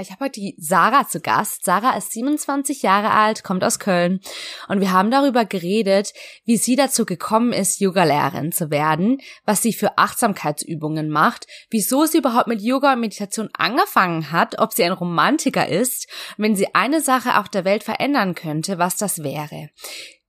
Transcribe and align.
Ich 0.00 0.10
habe 0.10 0.24
heute 0.24 0.40
die 0.40 0.54
Sarah 0.56 1.06
zu 1.06 1.20
Gast. 1.20 1.64
Sarah 1.64 1.96
ist 1.96 2.12
27 2.12 2.82
Jahre 2.82 3.10
alt, 3.10 3.44
kommt 3.44 3.62
aus 3.62 3.78
Köln 3.78 4.20
und 4.68 4.80
wir 4.80 4.92
haben 4.92 5.10
darüber 5.10 5.44
geredet, 5.44 6.14
wie 6.46 6.56
sie 6.56 6.74
dazu 6.74 7.04
gekommen 7.04 7.52
ist, 7.52 7.80
Yogalehrerin 7.80 8.50
zu 8.50 8.70
werden, 8.70 9.20
was 9.44 9.60
sie 9.60 9.74
für 9.74 9.98
Achtsamkeitsübungen 9.98 11.10
macht, 11.10 11.46
wieso 11.68 12.06
sie 12.06 12.18
überhaupt 12.18 12.46
mit 12.46 12.62
Yoga 12.62 12.94
und 12.94 13.00
Meditation 13.00 13.50
angefangen 13.52 14.32
hat, 14.32 14.58
ob 14.58 14.72
sie 14.72 14.84
ein 14.84 14.92
Romantiker 14.92 15.68
ist, 15.68 16.08
wenn 16.38 16.56
sie 16.56 16.74
eine 16.74 17.02
Sache 17.02 17.38
auf 17.38 17.50
der 17.50 17.66
Welt 17.66 17.82
verändern 17.82 18.34
könnte, 18.34 18.78
was 18.78 18.96
das 18.96 19.22
wäre. 19.22 19.68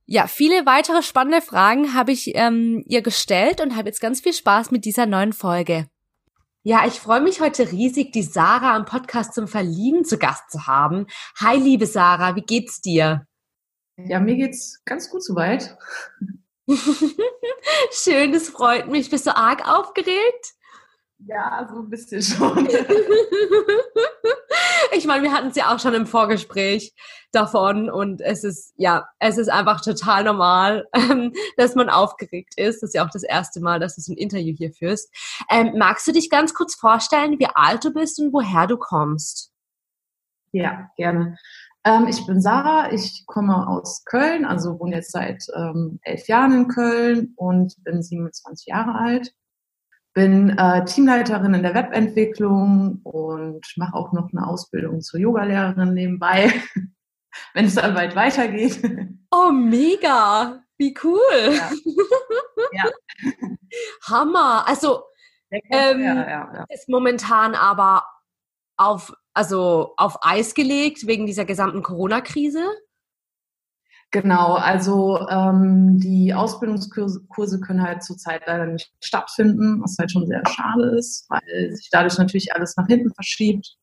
Ja, 0.06 0.28
viele 0.28 0.66
weitere 0.66 1.02
spannende 1.02 1.42
Fragen 1.42 1.94
habe 1.94 2.12
ich 2.12 2.36
ähm, 2.36 2.84
ihr 2.88 3.02
gestellt 3.02 3.62
und 3.62 3.78
habe 3.78 3.88
jetzt 3.88 4.02
ganz 4.02 4.20
viel 4.20 4.34
Spaß 4.34 4.72
mit 4.72 4.84
dieser 4.84 5.06
neuen 5.06 5.32
Folge. 5.32 5.88
Ja, 6.64 6.86
ich 6.86 7.00
freue 7.00 7.22
mich 7.22 7.42
heute 7.42 7.72
riesig, 7.72 8.12
die 8.12 8.22
Sarah 8.22 8.76
am 8.76 8.86
Podcast 8.86 9.34
zum 9.34 9.48
Verlieben 9.48 10.06
zu 10.06 10.20
Gast 10.20 10.52
zu 10.52 10.68
haben. 10.68 11.08
Hi, 11.40 11.58
liebe 11.58 11.88
Sarah, 11.88 12.36
wie 12.36 12.44
geht's 12.44 12.82
dir? 12.82 13.26
Ja, 13.98 14.20
mir 14.20 14.36
geht's 14.36 14.80
ganz 14.86 15.10
gut 15.10 15.24
soweit. 15.24 15.76
Schön, 17.92 18.32
das 18.32 18.50
freut 18.50 18.90
mich. 18.90 19.10
Bist 19.10 19.26
du 19.26 19.36
arg 19.36 19.68
aufgeregt? 19.68 20.54
Ja, 21.28 21.68
so 21.70 21.80
ein 21.80 21.90
bisschen 21.90 22.22
schon. 22.22 22.68
ich 24.92 25.06
meine, 25.06 25.24
wir 25.24 25.32
hatten 25.32 25.50
es 25.50 25.56
ja 25.56 25.74
auch 25.74 25.80
schon 25.80 25.94
im 25.94 26.08
Vorgespräch 26.08 26.94
davon 27.32 27.90
und 27.90 28.22
es 28.22 28.44
ist, 28.44 28.74
ja, 28.76 29.06
es 29.20 29.38
ist 29.38 29.50
einfach 29.50 29.82
total 29.82 30.24
normal, 30.24 30.88
ähm, 30.94 31.34
dass 31.58 31.76
man 31.76 31.90
aufgeregt 31.90 32.54
ist. 32.58 32.82
Das 32.82 32.90
ist 32.90 32.96
ja 32.96 33.06
auch 33.06 33.12
das 33.12 33.24
erste 33.24 33.62
Mal, 33.62 33.80
dass 33.80 33.96
du 33.96 34.12
ein 34.12 34.18
Interview 34.18 34.56
hier 34.58 34.72
führst. 34.72 35.14
Ähm, 35.50 35.74
magst 35.78 36.08
du 36.08 36.12
dich 36.12 36.30
ganz 36.30 36.54
kurz 36.54 36.76
vorstellen, 36.76 37.40
wie 37.40 37.48
alt 37.54 37.86
du 37.86 37.94
bist 37.94 38.20
und 38.20 38.34
woher 38.34 38.68
du 38.68 38.78
kommst? 38.78 39.52
Ja, 40.54 40.90
gerne. 40.98 41.38
Ähm, 41.84 42.08
ich 42.08 42.26
bin 42.26 42.42
Sarah, 42.42 42.92
ich 42.92 43.26
komme 43.28 43.68
aus 43.68 44.04
Köln, 44.06 44.46
also 44.46 44.80
wohne 44.80 44.98
jetzt 44.98 45.12
seit 45.12 45.44
ähm, 45.56 46.00
elf 46.04 46.28
Jahren 46.28 46.54
in 46.54 46.68
Köln 46.68 47.34
und 47.36 47.76
bin 47.84 48.02
27 48.02 48.68
Jahre 48.68 48.96
alt 48.96 49.34
bin 50.14 50.58
äh, 50.58 50.84
Teamleiterin 50.86 51.54
in 51.54 51.64
der 51.64 51.74
Webentwicklung 51.74 53.00
und 53.04 53.66
mache 53.78 53.94
auch 53.94 54.12
noch 54.12 54.30
eine 54.32 54.46
Ausbildung 54.46 55.02
zur 55.02 55.20
Yogalehrerin 55.20 55.94
nebenbei, 55.94 56.52
wenn 57.54 57.66
es 57.66 57.76
dann 57.76 57.94
bald 57.94 58.16
weitergeht. 58.16 58.82
Oh, 59.32 59.52
mega! 59.52 60.64
Wie 60.78 60.96
cool! 61.04 61.54
Ja. 61.54 61.70
ja. 62.84 62.92
Hammer! 64.10 64.68
Also, 64.68 65.04
ähm, 65.50 66.02
ja, 66.02 66.30
ja, 66.30 66.66
ist 66.70 66.90
momentan 66.90 67.56
aber 67.56 68.06
auf, 68.78 69.14
also 69.34 69.94
auf 69.98 70.18
Eis 70.22 70.54
gelegt 70.56 71.08
wegen 71.08 71.26
dieser 71.26 71.46
gesamten 71.46 71.84
Corona-Krise? 71.84 72.64
Genau, 74.14 74.56
also 74.56 75.26
ähm, 75.30 75.98
die 75.98 76.34
Ausbildungskurse 76.34 77.62
können 77.62 77.82
halt 77.82 78.04
zurzeit 78.04 78.42
leider 78.46 78.66
nicht 78.66 78.92
stattfinden, 79.02 79.82
was 79.82 79.96
halt 79.98 80.12
schon 80.12 80.28
sehr 80.28 80.44
schade 80.50 80.98
ist, 80.98 81.30
weil 81.30 81.74
sich 81.74 81.88
dadurch 81.90 82.18
natürlich 82.18 82.54
alles 82.54 82.76
nach 82.76 82.88
hinten 82.88 83.14
verschiebt. 83.14 83.78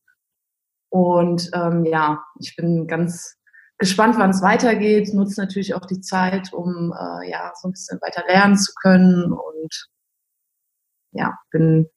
Und 0.91 1.51
ähm, 1.55 1.87
ja, 1.87 2.23
ich 2.41 2.55
bin 2.57 2.87
ganz 2.87 3.37
gespannt, 3.79 4.17
wann 4.19 4.31
es 4.31 4.43
weitergeht, 4.43 5.15
nutze 5.15 5.41
natürlich 5.41 5.75
auch 5.75 5.87
die 5.87 6.01
Zeit, 6.01 6.53
um 6.53 6.93
äh, 6.93 7.31
ja 7.31 7.53
so 7.55 7.69
ein 7.69 7.73
bisschen 7.73 7.99
weiter 8.03 8.23
lernen 8.27 8.57
zu 8.59 8.73
können 8.83 9.33
und 9.33 9.89
ja, 11.13 11.39
bin 11.51 11.89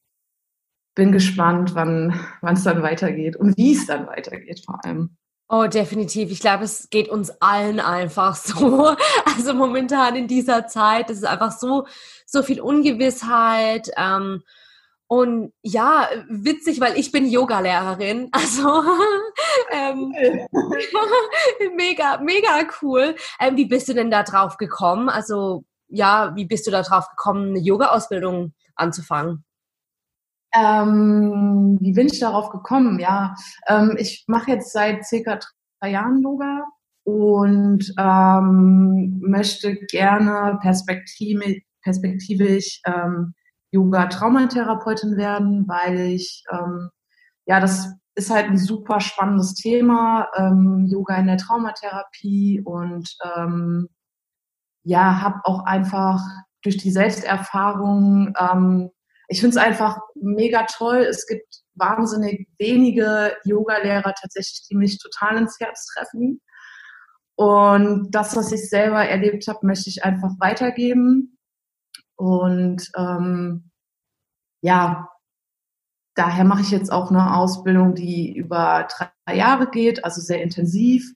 bin 0.94 1.12
gespannt, 1.12 1.74
wann 1.74 2.18
wann 2.40 2.54
es 2.54 2.64
dann 2.64 2.82
weitergeht 2.82 3.36
und 3.36 3.56
wie 3.58 3.74
es 3.74 3.86
dann 3.86 4.06
weitergeht 4.06 4.62
vor 4.64 4.82
allem. 4.84 5.16
Oh, 5.54 5.66
definitiv. 5.66 6.30
Ich 6.30 6.40
glaube, 6.40 6.64
es 6.64 6.88
geht 6.88 7.10
uns 7.10 7.30
allen 7.42 7.78
einfach 7.78 8.34
so. 8.36 8.96
Also 9.36 9.52
momentan 9.52 10.16
in 10.16 10.26
dieser 10.26 10.66
Zeit, 10.66 11.10
es 11.10 11.18
ist 11.18 11.24
einfach 11.26 11.52
so, 11.52 11.86
so 12.24 12.42
viel 12.42 12.58
Ungewissheit. 12.62 13.90
Ähm, 13.98 14.42
und 15.08 15.52
ja, 15.60 16.08
witzig, 16.30 16.80
weil 16.80 16.96
ich 16.98 17.12
bin 17.12 17.28
Yoga-Lehrerin. 17.28 18.30
Also 18.32 18.82
ähm, 19.70 20.14
mega, 21.76 22.16
mega 22.16 22.66
cool. 22.80 23.14
Ähm, 23.38 23.58
wie 23.58 23.66
bist 23.66 23.88
du 23.88 23.92
denn 23.92 24.10
da 24.10 24.22
drauf 24.22 24.56
gekommen? 24.56 25.10
Also 25.10 25.64
ja, 25.88 26.34
wie 26.34 26.46
bist 26.46 26.66
du 26.66 26.70
da 26.70 26.80
drauf 26.80 27.10
gekommen, 27.10 27.50
eine 27.50 27.58
Yoga-Ausbildung 27.58 28.54
anzufangen? 28.74 29.44
Ähm, 30.54 31.78
wie 31.80 31.92
bin 31.92 32.06
ich 32.06 32.20
darauf 32.20 32.50
gekommen? 32.50 32.98
Ja, 32.98 33.34
ähm, 33.66 33.96
ich 33.98 34.24
mache 34.26 34.50
jetzt 34.50 34.72
seit 34.72 35.04
circa 35.04 35.38
drei 35.80 35.90
Jahren 35.90 36.22
Yoga 36.22 36.64
und 37.04 37.92
ähm, 37.98 39.20
möchte 39.20 39.74
gerne 39.86 40.58
perspektiv 40.60 41.40
perspektivisch 41.82 42.80
ähm, 42.86 43.34
Yoga-Traumatherapeutin 43.72 45.16
werden, 45.16 45.66
weil 45.66 45.98
ich, 45.98 46.44
ähm, 46.52 46.90
ja, 47.46 47.58
das 47.60 47.92
ist 48.14 48.30
halt 48.30 48.46
ein 48.46 48.58
super 48.58 49.00
spannendes 49.00 49.54
Thema, 49.54 50.28
ähm, 50.36 50.86
Yoga 50.88 51.16
in 51.16 51.26
der 51.26 51.38
Traumatherapie 51.38 52.62
und 52.64 53.16
ähm, 53.36 53.88
ja, 54.84 55.22
habe 55.22 55.40
auch 55.44 55.64
einfach 55.64 56.20
durch 56.62 56.76
die 56.76 56.90
Selbsterfahrung 56.90 58.34
ähm, 58.38 58.90
ich 59.32 59.40
finde 59.40 59.56
es 59.56 59.64
einfach 59.64 59.98
mega 60.14 60.66
toll. 60.66 60.98
Es 60.98 61.26
gibt 61.26 61.62
wahnsinnig 61.74 62.48
wenige 62.58 63.34
Yoga-Lehrer 63.44 64.12
tatsächlich, 64.12 64.66
die 64.70 64.76
mich 64.76 64.98
total 64.98 65.38
ins 65.38 65.58
Herz 65.58 65.86
treffen. 65.86 66.42
Und 67.34 68.10
das, 68.10 68.36
was 68.36 68.52
ich 68.52 68.68
selber 68.68 69.02
erlebt 69.02 69.48
habe, 69.48 69.66
möchte 69.66 69.88
ich 69.88 70.04
einfach 70.04 70.32
weitergeben. 70.38 71.38
Und 72.16 72.90
ähm, 72.94 73.70
ja, 74.60 75.08
daher 76.14 76.44
mache 76.44 76.60
ich 76.60 76.70
jetzt 76.70 76.92
auch 76.92 77.10
eine 77.10 77.34
Ausbildung, 77.34 77.94
die 77.94 78.36
über 78.36 78.86
drei 78.94 79.34
Jahre 79.34 79.70
geht, 79.70 80.04
also 80.04 80.20
sehr 80.20 80.42
intensiv. 80.42 81.10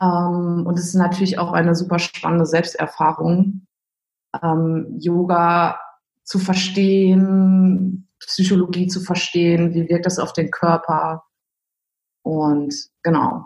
Ähm, 0.00 0.64
und 0.66 0.76
es 0.76 0.86
ist 0.86 0.94
natürlich 0.94 1.38
auch 1.38 1.52
eine 1.52 1.76
super 1.76 2.00
spannende 2.00 2.46
Selbsterfahrung. 2.46 3.64
Ähm, 4.42 4.96
Yoga 4.98 5.78
zu 6.32 6.38
verstehen, 6.38 8.08
Psychologie 8.18 8.86
zu 8.86 9.00
verstehen, 9.00 9.74
wie 9.74 9.86
wirkt 9.86 10.06
das 10.06 10.18
auf 10.18 10.32
den 10.32 10.50
Körper. 10.50 11.24
Und 12.22 12.74
genau. 13.02 13.44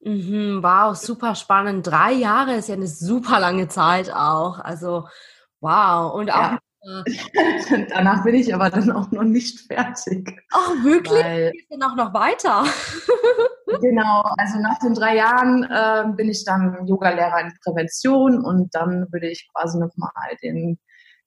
Mhm, 0.00 0.62
wow, 0.62 0.94
super 0.94 1.34
spannend. 1.34 1.84
Drei 1.84 2.12
Jahre 2.12 2.54
ist 2.54 2.68
ja 2.68 2.76
eine 2.76 2.86
super 2.86 3.40
lange 3.40 3.66
Zeit 3.66 4.12
auch. 4.12 4.60
Also, 4.60 5.08
wow. 5.60 6.14
Und 6.14 6.30
auch. 6.30 6.36
Ja. 6.52 6.58
Danach 7.88 8.22
bin 8.22 8.36
ich 8.36 8.54
aber 8.54 8.70
dann 8.70 8.92
auch 8.92 9.10
noch 9.10 9.24
nicht 9.24 9.66
fertig. 9.66 10.30
Oh, 10.54 10.84
wirklich? 10.84 11.24
Weil, 11.24 11.50
Geht 11.50 11.66
dann 11.70 11.82
auch 11.82 11.96
noch 11.96 12.14
weiter? 12.14 12.64
genau, 13.80 14.22
also 14.38 14.60
nach 14.60 14.78
den 14.78 14.94
drei 14.94 15.16
Jahren 15.16 15.64
äh, 15.64 16.04
bin 16.14 16.28
ich 16.28 16.44
dann 16.44 16.86
Yogalehrer 16.86 17.40
in 17.40 17.52
Prävention 17.64 18.44
und 18.44 18.72
dann 18.76 19.08
würde 19.10 19.28
ich 19.28 19.50
quasi 19.52 19.76
nochmal 19.76 20.36
den 20.40 20.78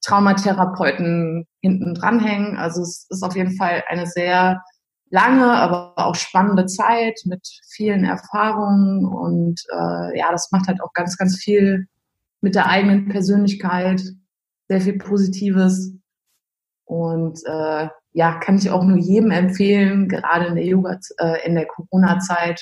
Traumatherapeuten 0.01 1.47
hinten 1.61 1.93
dranhängen. 1.93 2.57
Also 2.57 2.81
es 2.81 3.07
ist 3.09 3.23
auf 3.23 3.35
jeden 3.35 3.55
Fall 3.55 3.83
eine 3.87 4.07
sehr 4.07 4.61
lange, 5.09 5.51
aber 5.51 5.93
auch 5.97 6.15
spannende 6.15 6.65
Zeit 6.65 7.19
mit 7.25 7.47
vielen 7.69 8.05
Erfahrungen 8.05 9.05
und 9.05 9.61
äh, 9.71 10.17
ja, 10.17 10.31
das 10.31 10.49
macht 10.51 10.67
halt 10.67 10.81
auch 10.81 10.93
ganz, 10.93 11.17
ganz 11.17 11.37
viel 11.37 11.87
mit 12.39 12.55
der 12.55 12.67
eigenen 12.67 13.09
Persönlichkeit, 13.09 14.01
sehr 14.69 14.81
viel 14.81 14.97
Positives 14.97 15.93
und 16.85 17.39
äh, 17.45 17.89
ja, 18.13 18.39
kann 18.39 18.57
ich 18.57 18.69
auch 18.69 18.83
nur 18.83 18.97
jedem 18.97 19.31
empfehlen, 19.31 20.07
gerade 20.07 20.47
in 20.47 20.55
der 20.55 20.65
Yoga, 20.65 20.97
äh, 21.19 21.45
in 21.45 21.55
der 21.55 21.67
Corona-Zeit 21.67 22.61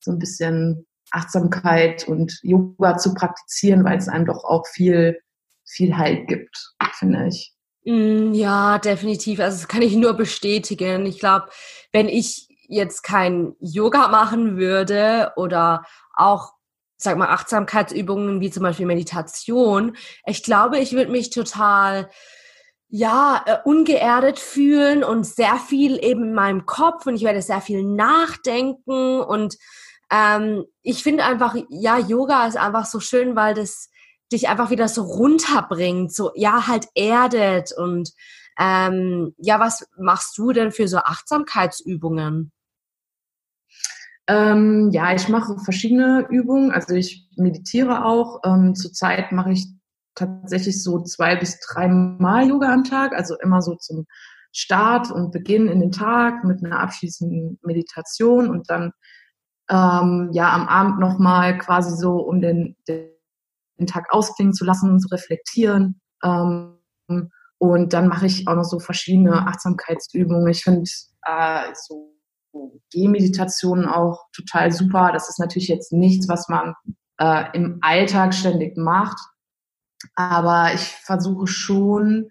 so 0.00 0.12
ein 0.12 0.18
bisschen 0.18 0.86
Achtsamkeit 1.10 2.06
und 2.08 2.38
Yoga 2.42 2.96
zu 2.96 3.14
praktizieren, 3.14 3.84
weil 3.84 3.98
es 3.98 4.08
einem 4.08 4.26
doch 4.26 4.44
auch 4.44 4.66
viel 4.66 5.18
viel 5.66 5.96
Halt 5.96 6.28
gibt, 6.28 6.74
finde 6.98 7.28
ich. 7.28 7.54
Mm, 7.84 8.32
ja, 8.32 8.78
definitiv. 8.78 9.40
Also 9.40 9.58
das 9.58 9.68
kann 9.68 9.82
ich 9.82 9.94
nur 9.96 10.14
bestätigen. 10.14 11.06
Ich 11.06 11.18
glaube, 11.18 11.48
wenn 11.92 12.08
ich 12.08 12.48
jetzt 12.68 13.02
kein 13.02 13.54
Yoga 13.60 14.08
machen 14.08 14.56
würde 14.56 15.32
oder 15.36 15.84
auch, 16.14 16.52
sag 16.96 17.18
mal, 17.18 17.28
Achtsamkeitsübungen 17.28 18.40
wie 18.40 18.50
zum 18.50 18.62
Beispiel 18.62 18.86
Meditation, 18.86 19.96
ich 20.26 20.42
glaube, 20.42 20.78
ich 20.78 20.92
würde 20.92 21.10
mich 21.10 21.30
total 21.30 22.08
ja, 22.88 23.42
äh, 23.46 23.56
ungeerdet 23.64 24.38
fühlen 24.38 25.02
und 25.02 25.24
sehr 25.24 25.56
viel 25.56 26.02
eben 26.02 26.22
in 26.24 26.34
meinem 26.34 26.64
Kopf 26.64 27.06
und 27.06 27.16
ich 27.16 27.24
werde 27.24 27.42
sehr 27.42 27.60
viel 27.60 27.82
nachdenken 27.82 29.20
und 29.20 29.56
ähm, 30.12 30.64
ich 30.82 31.02
finde 31.02 31.24
einfach, 31.24 31.56
ja, 31.70 31.98
Yoga 31.98 32.46
ist 32.46 32.56
einfach 32.56 32.86
so 32.86 33.00
schön, 33.00 33.34
weil 33.34 33.54
das 33.54 33.90
dich 34.32 34.48
einfach 34.48 34.70
wieder 34.70 34.88
so 34.88 35.02
runterbringt, 35.02 36.14
so, 36.14 36.30
ja, 36.34 36.66
halt 36.66 36.86
erdet 36.94 37.72
und 37.76 38.10
ähm, 38.58 39.34
ja, 39.38 39.58
was 39.58 39.86
machst 39.98 40.38
du 40.38 40.52
denn 40.52 40.70
für 40.70 40.86
so 40.88 40.98
Achtsamkeitsübungen? 40.98 42.52
Ähm, 44.26 44.90
ja, 44.92 45.14
ich 45.14 45.28
mache 45.28 45.58
verschiedene 45.58 46.26
Übungen. 46.30 46.70
Also 46.70 46.94
ich 46.94 47.28
meditiere 47.36 48.04
auch. 48.04 48.40
Ähm, 48.44 48.74
zurzeit 48.74 49.32
mache 49.32 49.52
ich 49.52 49.66
tatsächlich 50.14 50.82
so 50.82 51.02
zwei 51.02 51.36
bis 51.36 51.58
dreimal 51.60 52.48
Yoga 52.48 52.72
am 52.72 52.84
Tag, 52.84 53.12
also 53.12 53.36
immer 53.42 53.60
so 53.60 53.74
zum 53.74 54.06
Start 54.52 55.10
und 55.10 55.32
Beginn 55.32 55.66
in 55.66 55.80
den 55.80 55.90
Tag 55.90 56.44
mit 56.44 56.64
einer 56.64 56.78
abschließenden 56.78 57.58
Meditation 57.62 58.48
und 58.48 58.70
dann 58.70 58.92
ähm, 59.68 60.30
ja 60.32 60.52
am 60.54 60.68
Abend 60.68 61.00
nochmal 61.00 61.58
quasi 61.58 61.96
so, 61.96 62.18
um 62.18 62.40
den, 62.40 62.76
den 62.86 63.13
Tag 63.86 64.06
ausklingen 64.10 64.54
zu 64.54 64.64
lassen, 64.64 65.00
zu 65.00 65.08
reflektieren. 65.08 66.00
Ähm, 66.22 66.78
und 67.58 67.92
dann 67.92 68.08
mache 68.08 68.26
ich 68.26 68.46
auch 68.48 68.54
noch 68.54 68.64
so 68.64 68.78
verschiedene 68.78 69.46
Achtsamkeitsübungen. 69.46 70.48
Ich 70.48 70.64
finde 70.64 70.90
äh, 71.22 71.72
so 71.74 72.14
Gehmeditationen 72.92 73.86
auch 73.86 74.26
total 74.32 74.72
super. 74.72 75.10
Das 75.12 75.28
ist 75.28 75.38
natürlich 75.38 75.68
jetzt 75.68 75.92
nichts, 75.92 76.28
was 76.28 76.48
man 76.48 76.74
äh, 77.18 77.44
im 77.54 77.78
Alltag 77.80 78.34
ständig 78.34 78.76
macht. 78.76 79.18
Aber 80.14 80.72
ich 80.74 80.82
versuche 81.04 81.46
schon 81.46 82.30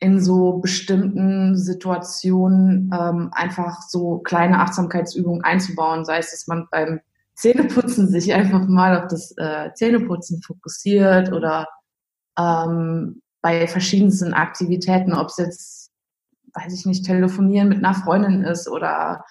in 0.00 0.20
so 0.20 0.58
bestimmten 0.58 1.56
Situationen 1.56 2.90
ähm, 2.94 3.30
einfach 3.32 3.82
so 3.88 4.18
kleine 4.18 4.60
Achtsamkeitsübungen 4.60 5.42
einzubauen, 5.42 6.04
sei 6.04 6.18
es, 6.18 6.30
dass 6.30 6.46
man 6.46 6.68
beim 6.70 7.00
Zähneputzen 7.38 8.08
sich 8.08 8.34
einfach 8.34 8.66
mal 8.66 8.98
auf 8.98 9.06
das 9.08 9.32
äh, 9.36 9.72
Zähneputzen 9.74 10.42
fokussiert 10.42 11.32
oder 11.32 11.68
ähm, 12.36 13.22
bei 13.40 13.68
verschiedensten 13.68 14.34
Aktivitäten, 14.34 15.12
ob 15.12 15.28
es 15.28 15.36
jetzt, 15.36 15.90
weiß 16.54 16.74
ich 16.74 16.84
nicht, 16.84 17.06
telefonieren 17.06 17.68
mit 17.68 17.78
einer 17.78 17.94
Freundin 17.94 18.42
ist 18.42 18.68
oder 18.68 19.24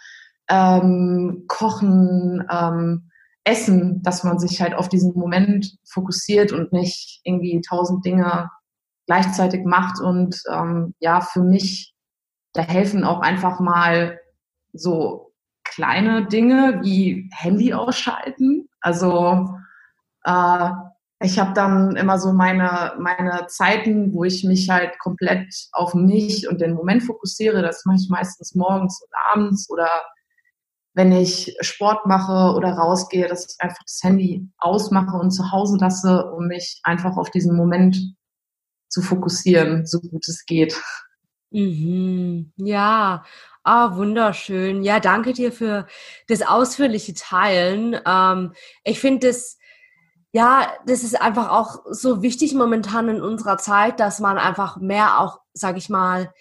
ähm, 0.50 1.44
kochen, 1.48 2.46
ähm, 2.50 3.12
essen, 3.44 4.02
dass 4.04 4.24
man 4.24 4.40
sich 4.40 4.62
halt 4.62 4.74
auf 4.74 4.88
diesen 4.88 5.14
Moment 5.14 5.78
fokussiert 5.86 6.54
und 6.54 6.72
nicht 6.72 7.20
irgendwie 7.26 7.62
tausend 7.62 8.06
Dinge 8.06 8.50
gleichzeitig 9.06 9.66
macht. 9.66 10.00
Und 10.00 10.42
ähm, 10.50 10.96
ja, 11.00 11.20
für 11.20 11.42
mich, 11.42 11.94
da 12.54 12.62
helfen 12.62 13.04
auch 13.04 13.20
einfach 13.20 13.60
mal 13.60 14.18
so 14.72 15.27
kleine 15.78 16.26
Dinge 16.26 16.80
wie 16.82 17.30
Handy 17.32 17.72
ausschalten. 17.72 18.68
Also 18.82 19.48
äh, 20.24 20.70
ich 21.20 21.38
habe 21.38 21.54
dann 21.54 21.96
immer 21.96 22.18
so 22.18 22.34
meine, 22.34 22.94
meine 22.98 23.46
Zeiten, 23.46 24.12
wo 24.12 24.24
ich 24.24 24.44
mich 24.44 24.72
halt 24.72 24.98
komplett 24.98 25.54
auf 25.74 25.94
mich 25.94 26.50
und 26.50 26.62
den 26.62 26.74
Moment 26.74 27.04
fokussiere. 27.04 27.62
Das 27.62 27.86
mache 27.86 27.98
ich 28.02 28.10
meistens 28.10 28.56
morgens 28.56 29.00
oder 29.04 29.20
abends 29.34 29.70
oder 29.70 29.90
wenn 30.96 31.12
ich 31.12 31.56
Sport 31.62 32.08
mache 32.08 32.56
oder 32.58 32.72
rausgehe, 32.72 33.28
dass 33.28 33.46
ich 33.48 33.56
einfach 33.60 33.84
das 33.84 34.00
Handy 34.02 34.50
ausmache 34.58 35.16
und 35.16 35.30
zu 35.30 35.52
Hause 35.52 35.78
lasse, 35.80 36.32
um 36.32 36.48
mich 36.48 36.80
einfach 36.82 37.18
auf 37.18 37.30
diesen 37.30 37.56
Moment 37.56 38.00
zu 38.90 39.04
fokussieren, 39.04 39.86
so 39.86 40.00
gut 40.00 40.28
es 40.28 40.44
geht. 40.48 40.76
Mhm. 41.52 42.52
Ja, 42.58 43.24
ah, 43.64 43.96
wunderschön. 43.96 44.84
Ja, 44.84 45.00
danke 45.00 45.34
dir 45.34 45.52
für 45.52 45.88
das 46.28 46.42
ausführliche 46.42 47.14
Teilen. 47.14 48.00
Ähm, 48.06 48.54
ich 48.84 49.00
finde 49.00 49.28
das, 49.28 49.58
ja, 50.34 50.74
das 50.86 51.04
ist 51.04 51.20
einfach 51.22 51.50
auch 51.50 51.86
so 51.90 52.22
wichtig 52.22 52.54
momentan 52.54 53.10
in 53.10 53.22
unserer 53.22 53.58
Zeit, 53.58 54.00
dass 54.00 54.20
man 54.20 54.38
einfach 54.38 54.78
mehr 54.78 55.20
auch, 55.20 55.40
sag 55.54 55.78
ich 55.78 55.90
mal, 55.90 56.34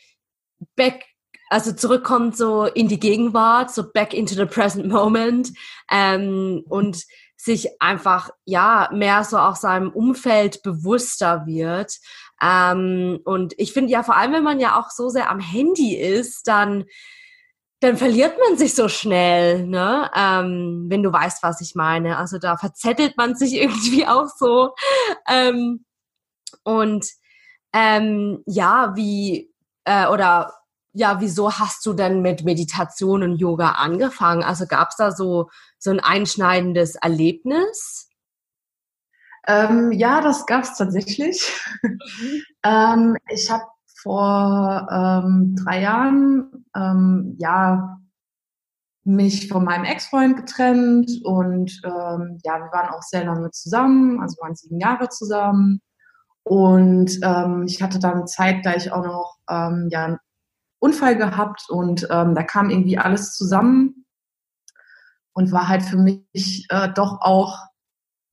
back 0.77 1.05
also 1.49 1.73
zurückkommt 1.73 2.37
so 2.37 2.65
in 2.65 2.89
die 2.89 2.99
Gegenwart, 2.99 3.71
so 3.71 3.91
back 3.93 4.13
into 4.13 4.35
the 4.35 4.47
present 4.47 4.89
moment 4.89 5.53
ähm, 5.91 6.65
und 6.69 7.05
sich 7.37 7.81
einfach 7.81 8.31
ja 8.45 8.89
mehr 8.93 9.23
so 9.23 9.39
auch 9.39 9.57
seinem 9.57 9.91
Umfeld 9.91 10.63
bewusster 10.63 11.47
wird. 11.47 11.99
Ähm, 12.43 13.21
und 13.25 13.55
ich 13.59 13.73
finde 13.73 13.93
ja 13.93 14.03
vor 14.03 14.17
allem, 14.17 14.33
wenn 14.33 14.45
man 14.45 14.61
ja 14.61 14.79
auch 14.79 14.91
so 14.91 15.09
sehr 15.09 15.31
am 15.31 15.41
Handy 15.41 15.97
ist, 15.97 16.49
dann 16.49 16.85
dann 17.81 17.99
verliert 17.99 18.39
man 18.39 18.57
sich 18.57 18.75
so 18.75 18.89
schnell, 18.89 19.67
ne? 19.67 20.11
Ähm, 20.17 20.87
wenn 20.89 21.03
du 21.03 21.13
weißt, 21.13 21.43
was 21.43 21.61
ich 21.61 21.75
meine. 21.75 22.17
Also 22.17 22.39
da 22.39 22.57
verzettelt 22.57 23.17
man 23.17 23.37
sich 23.37 23.55
irgendwie 23.61 24.07
auch 24.07 24.29
so. 24.37 24.75
Ähm, 25.29 25.85
und 26.65 27.07
ähm, 27.75 28.43
ja, 28.47 28.97
wie 28.97 29.53
äh, 29.85 30.07
oder 30.09 30.55
ja, 30.95 31.21
wieso 31.21 31.53
hast 31.53 31.85
du 31.85 31.93
denn 31.93 32.23
mit 32.23 32.45
Meditation 32.45 33.23
und 33.23 33.37
Yoga 33.37 33.73
angefangen? 33.73 34.43
Also 34.43 34.67
gab 34.67 34.89
es 34.91 34.97
da 34.97 35.13
so, 35.13 35.51
so 35.79 35.91
ein 35.91 36.01
einschneidendes 36.01 36.95
Erlebnis? 36.95 38.09
Ähm, 39.47 39.93
ja, 39.93 40.21
das 40.21 40.47
gab 40.47 40.65
es 40.65 40.77
tatsächlich. 40.77 41.53
Mhm. 41.83 41.99
ähm, 42.65 43.17
ich 43.31 43.51
habe 43.51 43.65
vor 44.03 44.89
ähm, 44.91 45.57
drei 45.57 45.81
Jahren 45.81 46.67
ähm, 46.77 47.35
ja 47.39 47.99
mich 49.05 49.49
von 49.49 49.65
meinem 49.65 49.85
Ex-Freund 49.85 50.37
getrennt 50.37 51.11
und 51.23 51.81
ähm, 51.85 52.41
ja, 52.45 52.59
wir 52.59 52.73
waren 52.73 52.89
auch 52.89 53.03
sehr 53.03 53.25
lange 53.25 53.53
zusammen, 53.53 54.21
also 54.21 54.37
waren 54.43 54.57
sieben 54.57 54.81
Jahre 54.81 55.09
zusammen. 55.09 55.81
Und 56.43 57.19
ähm, 57.23 57.65
ich 57.69 57.83
hatte 57.83 58.01
dann 58.01 58.27
zeitgleich 58.27 58.93
auch 58.93 59.05
noch 59.05 59.39
ja, 59.49 60.19
Unfall 60.81 61.17
gehabt 61.17 61.67
und 61.69 62.03
da 62.09 62.43
kam 62.43 62.71
irgendwie 62.71 62.99
alles 62.99 63.37
zusammen 63.37 64.07
und 65.37 65.53
war 65.53 65.69
halt 65.69 65.83
für 65.83 65.99
mich 65.99 66.67
äh, 66.71 66.89
doch 66.95 67.21
auch 67.21 67.59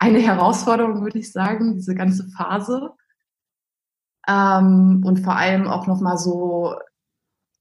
eine 0.04 0.20
Herausforderung, 0.20 1.02
würde 1.02 1.20
ich 1.20 1.32
sagen, 1.32 1.76
diese 1.76 1.96
ganze 1.96 2.28
Phase. 2.36 2.92
Ähm, 4.28 5.02
und 5.06 5.22
vor 5.22 5.38
allem 5.38 5.68
auch 5.68 5.88
nochmal 5.88 6.18
so 6.18 6.76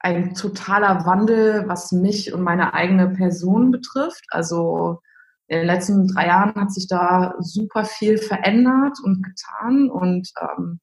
ein 0.00 0.34
totaler 0.34 1.06
Wandel, 1.06 1.68
was 1.68 1.92
mich 1.92 2.32
und 2.34 2.42
meine 2.42 2.74
eigene 2.74 3.10
Person 3.10 3.70
betrifft. 3.70 4.24
Also 4.30 4.98
in 5.46 5.58
den 5.58 5.66
letzten 5.66 6.08
drei 6.08 6.26
Jahren 6.26 6.60
hat 6.60 6.72
sich 6.72 6.88
da 6.88 7.34
super 7.38 7.84
viel 7.84 8.18
verändert 8.18 8.98
und 9.04 9.22
getan. 9.22 9.88
Und 9.88 10.28
ähm, 10.40 10.80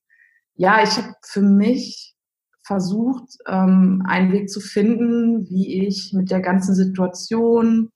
ja, 0.55 0.81
ich 0.81 0.95
habe 0.95 1.13
für 1.25 1.41
mich 1.41 2.15
versucht, 2.63 3.27
ähm, 3.47 4.01
einen 4.07 4.31
Weg 4.31 4.49
zu 4.49 4.61
finden, 4.61 5.49
wie 5.49 5.85
ich 5.85 6.13
mit 6.13 6.31
der 6.31 6.39
ganzen 6.39 6.73
Situation, 6.73 7.91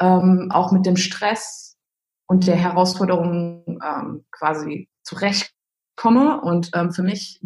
ähm, 0.00 0.48
auch 0.50 0.72
mit 0.72 0.86
dem 0.86 0.96
Stress 0.96 1.63
und 2.26 2.46
der 2.46 2.56
Herausforderung 2.56 3.80
ähm, 3.84 4.24
quasi 4.30 4.88
zurechtkomme. 5.02 6.40
Und 6.40 6.70
ähm, 6.74 6.92
für 6.92 7.02
mich 7.02 7.40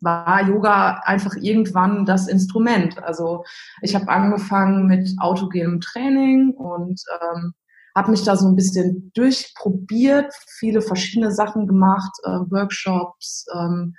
war 0.00 0.42
Yoga 0.46 1.00
einfach 1.04 1.34
irgendwann 1.36 2.04
das 2.04 2.28
Instrument. 2.28 3.02
Also 3.02 3.44
ich 3.80 3.94
habe 3.94 4.08
angefangen 4.08 4.86
mit 4.86 5.08
autogenem 5.18 5.80
Training 5.80 6.50
und 6.50 7.00
ähm, 7.20 7.54
habe 7.96 8.10
mich 8.10 8.24
da 8.24 8.36
so 8.36 8.48
ein 8.48 8.56
bisschen 8.56 9.12
durchprobiert, 9.14 10.32
viele 10.58 10.82
verschiedene 10.82 11.32
Sachen 11.32 11.66
gemacht, 11.66 12.12
äh, 12.24 12.28
Workshops, 12.50 13.46
ähm, 13.54 13.94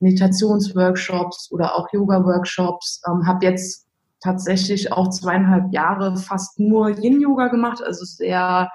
Meditationsworkshops 0.00 1.50
oder 1.52 1.74
auch 1.74 1.88
Yoga-Workshops. 1.92 3.02
Ähm, 3.08 3.26
habe 3.26 3.46
jetzt 3.46 3.86
tatsächlich 4.20 4.92
auch 4.92 5.10
zweieinhalb 5.10 5.72
Jahre 5.72 6.16
fast 6.16 6.58
nur 6.58 6.88
Yin-Yoga 6.88 7.48
gemacht, 7.48 7.82
also 7.82 8.04
sehr 8.04 8.70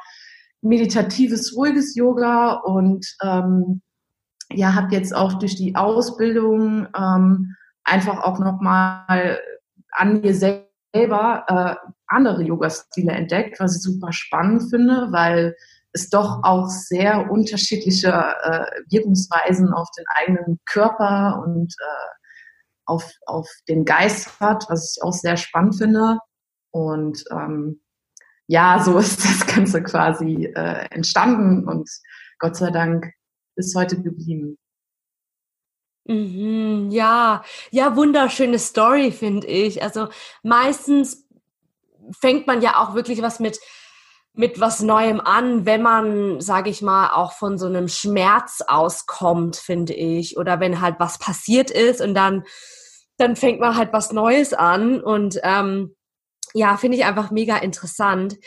meditatives, 0.62 1.56
ruhiges 1.56 1.96
Yoga 1.96 2.54
und 2.54 3.06
ähm, 3.24 3.82
ja, 4.52 4.76
habe 4.76 4.94
jetzt 4.94 5.16
auch 5.16 5.34
durch 5.40 5.56
die 5.56 5.76
Ausbildung 5.76 6.88
ähm, 6.96 7.56
einfach 7.84 8.22
auch 8.24 8.40
nochmal 8.40 9.40
an 9.92 10.22
mir 10.22 10.36
selber 10.36 11.46
äh, 11.48 11.90
andere 12.08 12.44
Yoga-Stile 12.44 13.12
entdeckt, 13.14 13.60
was 13.60 13.78
ich 13.78 13.82
super 13.82 14.12
spannend 14.12 14.70
finde, 14.70 15.08
weil 15.12 15.56
es 15.94 16.10
doch 16.10 16.42
auch 16.44 16.68
sehr 16.68 17.30
unterschiedliche 17.32 18.10
äh, 18.10 18.66
Wirkungsweisen 18.90 19.74
auf 19.74 19.90
den 19.98 20.06
eigenen 20.16 20.60
Körper 20.66 21.42
und 21.46 21.74
äh, 21.80 22.12
auf, 22.86 23.10
auf 23.26 23.50
den 23.68 23.86
Geist 23.86 24.40
hat, 24.40 24.66
was 24.70 24.96
ich 24.96 25.04
auch 25.04 25.14
sehr 25.14 25.38
spannend 25.38 25.78
finde. 25.78 26.20
Und 26.72 27.24
ähm, 27.32 27.82
ja, 28.52 28.84
so 28.84 28.98
ist 29.00 29.24
das 29.24 29.48
Ganze 29.48 29.82
quasi 29.82 30.52
äh, 30.54 30.86
entstanden 30.92 31.68
und 31.68 31.90
Gott 32.38 32.58
sei 32.58 32.70
Dank 32.70 33.14
bis 33.56 33.74
heute 33.76 34.02
geblieben. 34.02 34.58
Mhm, 36.06 36.90
ja, 36.92 37.44
ja, 37.70 37.96
wunderschöne 37.96 38.60
Story, 38.60 39.12
finde 39.12 39.48
ich. 39.48 39.82
Also 39.82 40.10
meistens 40.44 41.26
fängt 42.20 42.46
man 42.46 42.62
ja 42.62 42.78
auch 42.82 42.94
wirklich 42.94 43.22
was 43.22 43.40
mit, 43.40 43.58
mit 44.34 44.60
was 44.60 44.82
Neuem 44.82 45.22
an, 45.22 45.66
wenn 45.66 45.82
man, 45.82 46.42
sage 46.42 46.70
ich 46.70 46.82
mal, 46.82 47.12
auch 47.14 47.34
von 47.34 47.58
so 47.58 47.68
einem 47.68 47.88
Schmerz 47.88 48.62
auskommt, 48.68 49.56
finde 49.56 49.94
ich. 49.94 50.36
Oder 50.38 50.60
wenn 50.60 50.82
halt 50.82 50.96
was 51.00 51.20
passiert 51.20 51.72
ist 51.72 52.02
und 52.02 52.16
dann, 52.16 52.44
dann 53.18 53.38
fängt 53.38 53.62
man 53.62 53.78
halt 53.78 53.94
was 53.94 54.12
Neues 54.12 54.54
an. 54.54 55.00
Und 55.00 55.40
ähm, 55.44 55.96
ja, 56.54 56.78
finde 56.78 56.98
ich 56.98 57.06
einfach 57.06 57.32
mega 57.32 57.58
interessant. 57.58 58.38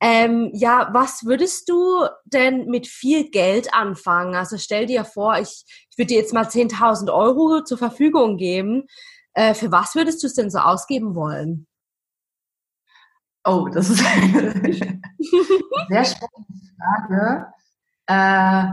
Ähm, 0.00 0.50
ja, 0.52 0.90
was 0.92 1.24
würdest 1.24 1.68
du 1.68 2.06
denn 2.24 2.66
mit 2.66 2.86
viel 2.86 3.30
Geld 3.30 3.72
anfangen? 3.72 4.34
Also 4.34 4.58
stell 4.58 4.86
dir 4.86 5.04
vor, 5.04 5.38
ich, 5.38 5.64
ich 5.90 5.98
würde 5.98 6.08
dir 6.08 6.18
jetzt 6.18 6.34
mal 6.34 6.44
10.000 6.44 7.12
Euro 7.12 7.62
zur 7.64 7.78
Verfügung 7.78 8.36
geben. 8.36 8.84
Äh, 9.34 9.54
für 9.54 9.72
was 9.72 9.94
würdest 9.94 10.22
du 10.22 10.26
es 10.26 10.34
denn 10.34 10.50
so 10.50 10.58
ausgeben 10.58 11.14
wollen? 11.14 11.66
Oh, 13.44 13.68
das 13.72 13.90
ist 13.90 14.04
eine 14.04 14.52
sehr 15.88 16.04
spannende 16.04 16.64
Frage, 16.78 17.46
äh, 18.06 18.64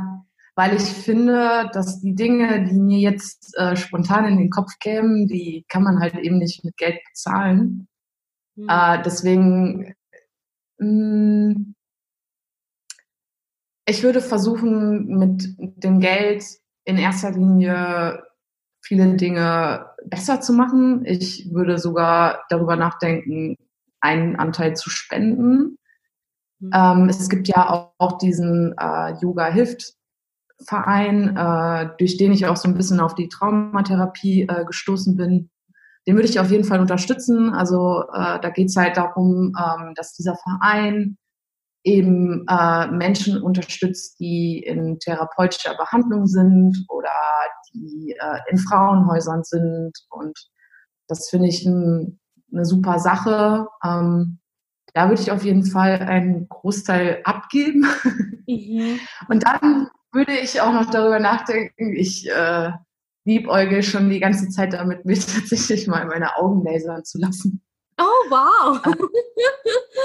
weil 0.55 0.75
ich 0.75 0.83
finde, 0.83 1.69
dass 1.73 1.99
die 1.99 2.15
Dinge, 2.15 2.65
die 2.65 2.79
mir 2.79 2.99
jetzt 2.99 3.53
äh, 3.57 3.75
spontan 3.75 4.25
in 4.25 4.37
den 4.37 4.49
Kopf 4.49 4.71
kämen, 4.79 5.27
die 5.27 5.65
kann 5.67 5.83
man 5.83 5.99
halt 5.99 6.15
eben 6.15 6.37
nicht 6.37 6.63
mit 6.63 6.77
Geld 6.77 6.99
bezahlen. 7.09 7.87
Mhm. 8.55 8.67
Äh, 8.69 9.01
deswegen 9.03 9.95
hm. 10.81 11.75
Ich 13.85 14.03
würde 14.03 14.21
versuchen, 14.21 15.05
mit 15.17 15.55
dem 15.57 15.99
Geld 15.99 16.43
in 16.85 16.97
erster 16.97 17.31
Linie 17.31 18.23
viele 18.81 19.15
Dinge 19.15 19.85
besser 20.05 20.41
zu 20.41 20.53
machen. 20.53 21.05
Ich 21.05 21.51
würde 21.53 21.77
sogar 21.77 22.43
darüber 22.49 22.75
nachdenken, 22.75 23.57
einen 23.99 24.35
Anteil 24.37 24.75
zu 24.75 24.89
spenden. 24.89 25.77
Mhm. 26.59 26.71
Ähm, 26.73 27.09
es 27.09 27.29
gibt 27.29 27.47
ja 27.47 27.69
auch, 27.69 27.93
auch 27.99 28.17
diesen 28.17 28.73
äh, 28.79 29.13
Yoga 29.21 29.47
Hilft 29.47 29.93
Verein, 30.65 31.35
äh, 31.35 31.89
durch 31.97 32.17
den 32.17 32.31
ich 32.31 32.47
auch 32.47 32.57
so 32.57 32.67
ein 32.67 32.75
bisschen 32.75 32.99
auf 32.99 33.13
die 33.13 33.29
Traumatherapie 33.29 34.43
äh, 34.43 34.65
gestoßen 34.65 35.15
bin 35.15 35.49
den 36.07 36.15
würde 36.15 36.27
ich 36.27 36.39
auf 36.39 36.51
jeden 36.51 36.63
Fall 36.63 36.79
unterstützen. 36.79 37.53
Also 37.53 38.03
äh, 38.13 38.39
da 38.39 38.49
geht 38.49 38.69
es 38.69 38.75
halt 38.75 38.97
darum, 38.97 39.53
ähm, 39.57 39.93
dass 39.95 40.13
dieser 40.13 40.35
Verein 40.35 41.17
eben 41.83 42.45
äh, 42.47 42.87
Menschen 42.87 43.41
unterstützt, 43.41 44.19
die 44.19 44.59
in 44.59 44.99
therapeutischer 44.99 45.75
Behandlung 45.75 46.27
sind 46.27 46.85
oder 46.89 47.09
die 47.73 48.15
äh, 48.19 48.39
in 48.49 48.57
Frauenhäusern 48.57 49.43
sind. 49.43 49.93
Und 50.09 50.37
das 51.07 51.29
finde 51.29 51.47
ich 51.47 51.65
ein, 51.65 52.19
eine 52.51 52.65
super 52.65 52.99
Sache. 52.99 53.67
Ähm, 53.83 54.39
da 54.93 55.09
würde 55.09 55.21
ich 55.21 55.31
auf 55.31 55.43
jeden 55.43 55.65
Fall 55.65 55.99
einen 55.99 56.47
Großteil 56.49 57.21
abgeben. 57.23 57.85
Mhm. 58.47 58.99
Und 59.29 59.45
dann 59.45 59.87
würde 60.11 60.33
ich 60.33 60.59
auch 60.61 60.73
noch 60.73 60.89
darüber 60.89 61.19
nachdenken, 61.19 61.95
ich 61.95 62.29
äh, 62.29 62.71
liebäugel 63.25 63.83
schon 63.83 64.09
die 64.09 64.19
ganze 64.19 64.49
Zeit 64.49 64.73
damit, 64.73 65.05
mich 65.05 65.25
tatsächlich 65.25 65.87
mal 65.87 66.05
meine 66.05 66.35
Augen 66.37 66.63
lasern 66.63 67.03
zu 67.03 67.19
lassen. 67.19 67.61
Oh, 67.97 68.29
wow. 68.29 68.81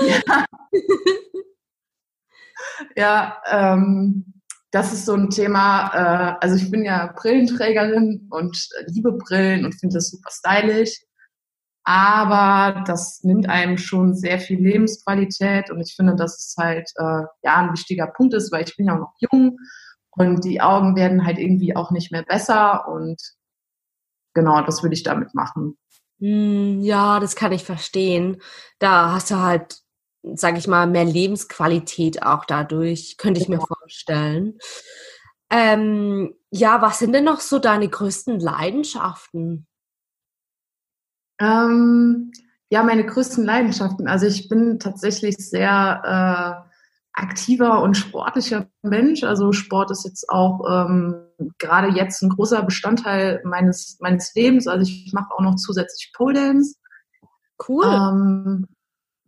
ja, 0.27 0.45
ja 2.97 3.43
ähm, 3.51 4.35
das 4.71 4.93
ist 4.93 5.07
so 5.07 5.15
ein 5.15 5.31
Thema. 5.31 5.91
Äh, 5.95 6.37
also 6.41 6.57
ich 6.57 6.71
bin 6.71 6.85
ja 6.85 7.13
Brillenträgerin 7.17 8.27
und 8.31 8.69
liebe 8.89 9.13
Brillen 9.13 9.65
und 9.65 9.75
finde 9.75 9.95
das 9.95 10.11
super 10.11 10.31
stylisch. 10.31 11.01
Aber 11.89 12.83
das 12.85 13.23
nimmt 13.23 13.49
einem 13.49 13.79
schon 13.79 14.15
sehr 14.15 14.41
viel 14.41 14.59
Lebensqualität 14.59 15.71
und 15.71 15.81
ich 15.81 15.95
finde, 15.95 16.17
dass 16.17 16.37
es 16.37 16.57
halt 16.59 16.91
äh, 16.97 17.23
ja 17.45 17.57
ein 17.59 17.73
wichtiger 17.73 18.09
Punkt 18.09 18.35
ist, 18.35 18.51
weil 18.51 18.65
ich 18.65 18.77
bin 18.77 18.87
ja 18.87 18.95
auch 18.95 18.99
noch 18.99 19.15
jung 19.21 19.57
und 20.17 20.45
die 20.45 20.61
Augen 20.61 20.97
werden 20.97 21.25
halt 21.25 21.39
irgendwie 21.39 21.77
auch 21.77 21.91
nicht 21.91 22.11
mehr 22.11 22.23
besser 22.23 22.89
und 22.89 23.21
genau, 24.35 24.63
das 24.63 24.83
würde 24.83 24.95
ich 24.95 25.03
damit 25.03 25.35
machen. 25.35 25.79
Hm, 26.21 26.81
ja, 26.81 27.21
das 27.21 27.37
kann 27.37 27.53
ich 27.53 27.65
verstehen. 27.65 28.41
Da 28.79 29.13
hast 29.13 29.31
du 29.31 29.37
halt, 29.37 29.79
sag 30.23 30.57
ich 30.57 30.67
mal, 30.67 30.87
mehr 30.87 31.05
Lebensqualität 31.05 32.23
auch 32.23 32.45
dadurch, 32.45 33.17
könnte 33.19 33.41
ich 33.41 33.49
mir 33.49 33.57
genau. 33.57 33.67
vorstellen. 33.67 34.59
Ähm, 35.51 36.35
ja, 36.51 36.83
was 36.83 36.99
sind 36.99 37.13
denn 37.13 37.25
noch 37.25 37.41
so 37.41 37.59
deine 37.59 37.89
größten 37.89 38.41
Leidenschaften? 38.41 39.67
Ähm, 41.39 42.33
ja, 42.71 42.83
meine 42.83 43.05
größten 43.05 43.45
Leidenschaften. 43.45 44.09
Also 44.09 44.27
ich 44.27 44.49
bin 44.49 44.79
tatsächlich 44.79 45.37
sehr 45.37 46.67
äh, 46.67 46.76
aktiver 47.17 47.83
und 47.83 47.97
sportlicher 47.97 48.69
Mensch. 48.83 49.25
Also 49.25 49.53
Sport 49.53 49.91
ist 49.91 50.05
jetzt 50.05 50.29
auch 50.29 50.61
ähm, 50.71 51.15
gerade 51.59 51.89
jetzt 51.89 52.23
ein 52.23 52.29
großer 52.29 52.63
Bestandteil 52.63 53.41
meines, 53.45 53.97
meines 54.01 54.35
Lebens. 54.35 54.67
Also 54.69 54.83
ich 54.83 55.13
mache 55.13 55.33
auch 55.35 55.41
noch 55.41 55.57
zusätzlich 55.57 56.13
Pole 56.15 56.35
Dance. 56.35 56.77
Cool. 57.67 57.87
Ähm, 57.87 58.67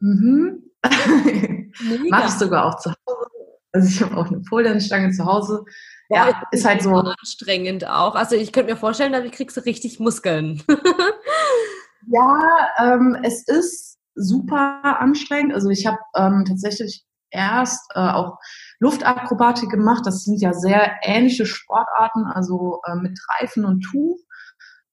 mhm. 0.01 0.63
mache 2.11 2.27
ich 2.27 2.35
sogar 2.35 2.67
auch 2.67 2.77
zu 2.77 2.91
Hause. 2.91 3.27
Also 3.73 3.89
ich 3.89 4.03
habe 4.03 4.17
auch 4.17 4.27
eine 4.27 4.41
Pole 4.41 4.65
Dance 4.65 4.87
Stange 4.87 5.11
zu 5.13 5.25
Hause. 5.25 5.65
Ja, 6.11 6.29
ja 6.29 6.43
ist 6.53 6.67
halt 6.67 6.83
so 6.83 6.95
anstrengend 6.95 7.89
auch. 7.89 8.15
Also 8.15 8.37
ich 8.37 8.53
könnte 8.53 8.73
mir 8.73 8.79
vorstellen, 8.79 9.13
damit 9.13 9.33
kriegst 9.33 9.57
du 9.57 9.65
richtig 9.65 9.99
Muskeln. 9.99 10.63
ja, 12.07 12.69
ähm, 12.79 13.17
es 13.23 13.49
ist 13.49 13.99
super 14.15 15.01
anstrengend. 15.01 15.55
Also 15.55 15.71
ich 15.71 15.87
habe 15.87 15.99
ähm, 16.17 16.45
tatsächlich 16.47 17.08
erst 17.31 17.91
äh, 17.95 18.01
auch 18.01 18.39
Luftakrobatik 18.81 19.71
gemacht. 19.71 20.05
Das 20.07 20.25
sind 20.25 20.41
ja 20.41 20.53
sehr 20.53 20.93
ähnliche 21.03 21.47
Sportarten, 21.47 22.25
also 22.25 22.81
äh, 22.87 22.97
mit 22.97 23.19
Reifen 23.39 23.65
und 23.65 23.83
Tuch. 23.83 24.19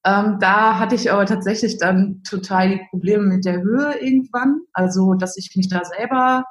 Ähm, 0.04 0.38
da 0.38 0.78
hatte 0.78 0.94
ich 0.94 1.10
aber 1.10 1.26
tatsächlich 1.26 1.78
dann 1.78 2.22
total 2.22 2.70
die 2.70 2.86
Probleme 2.90 3.24
mit 3.24 3.44
der 3.44 3.60
Höhe 3.60 3.96
irgendwann. 4.00 4.60
Also, 4.72 5.14
dass 5.14 5.36
ich 5.36 5.52
mich 5.56 5.68
da 5.68 5.82
selber 5.84 6.44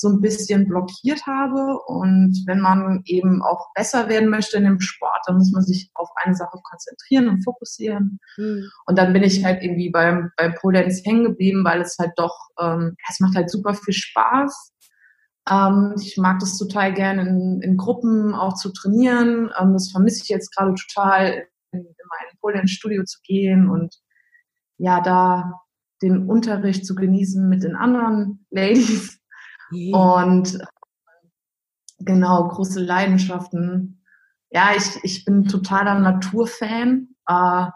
so 0.00 0.08
ein 0.08 0.20
bisschen 0.20 0.66
blockiert 0.66 1.26
habe. 1.26 1.78
Und 1.86 2.42
wenn 2.46 2.60
man 2.60 3.02
eben 3.04 3.42
auch 3.42 3.72
besser 3.74 4.08
werden 4.08 4.30
möchte 4.30 4.56
in 4.56 4.64
dem 4.64 4.80
Sport, 4.80 5.20
dann 5.26 5.36
muss 5.36 5.52
man 5.52 5.62
sich 5.62 5.90
auf 5.94 6.08
eine 6.16 6.34
Sache 6.34 6.58
konzentrieren 6.62 7.28
und 7.28 7.44
fokussieren. 7.44 8.18
Mhm. 8.36 8.70
Und 8.86 8.98
dann 8.98 9.12
bin 9.12 9.22
ich 9.22 9.44
halt 9.44 9.62
irgendwie 9.62 9.90
beim, 9.90 10.30
beim 10.36 10.54
Pole 10.54 10.80
Dance 10.80 11.02
hängen 11.04 11.24
geblieben, 11.24 11.64
weil 11.64 11.80
es 11.82 11.96
halt 11.98 12.12
doch, 12.16 12.36
ähm, 12.58 12.96
es 13.08 13.20
macht 13.20 13.36
halt 13.36 13.50
super 13.50 13.74
viel 13.74 13.94
Spaß. 13.94 14.72
Ähm, 15.50 15.94
ich 16.00 16.16
mag 16.16 16.38
das 16.38 16.56
total 16.56 16.94
gerne 16.94 17.22
in, 17.22 17.60
in 17.62 17.76
Gruppen 17.76 18.34
auch 18.34 18.54
zu 18.54 18.72
trainieren. 18.72 19.50
Ähm, 19.58 19.72
das 19.72 19.90
vermisse 19.90 20.22
ich 20.22 20.28
jetzt 20.28 20.54
gerade 20.54 20.74
total, 20.74 21.46
in, 21.72 21.80
in 21.80 21.86
mein 21.86 22.38
Pole-Studio 22.40 23.04
zu 23.04 23.18
gehen 23.22 23.68
und 23.68 23.96
ja, 24.78 25.00
da 25.00 25.60
den 26.02 26.28
Unterricht 26.28 26.86
zu 26.86 26.94
genießen 26.94 27.48
mit 27.48 27.62
den 27.62 27.76
anderen 27.76 28.46
Ladies. 28.50 29.20
Mhm. 29.70 29.94
Und 29.94 30.58
genau, 31.98 32.48
große 32.48 32.80
Leidenschaften. 32.80 34.04
Ja, 34.50 34.70
ich, 34.76 35.02
ich 35.02 35.24
bin 35.24 35.46
totaler 35.46 35.98
Naturfan. 35.98 37.08
Äh, 37.26 37.66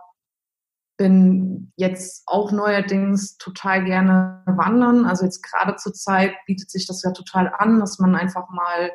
bin 0.97 1.73
jetzt 1.77 2.23
auch 2.27 2.53
neuerdings 2.53 3.37
total 3.39 3.85
gerne 3.85 4.43
wandern. 4.47 5.07
Also 5.07 5.25
jetzt 5.25 5.43
gerade 5.43 5.77
zur 5.77 5.93
Zeit 5.93 6.33
bietet 6.47 6.71
sich 6.71 6.87
das 6.87 7.03
ja 7.03 7.13
total 7.13 7.53
an, 7.59 7.81
dass 7.81 7.99
man 7.99 8.15
einfach 8.15 8.49
mal 8.51 8.91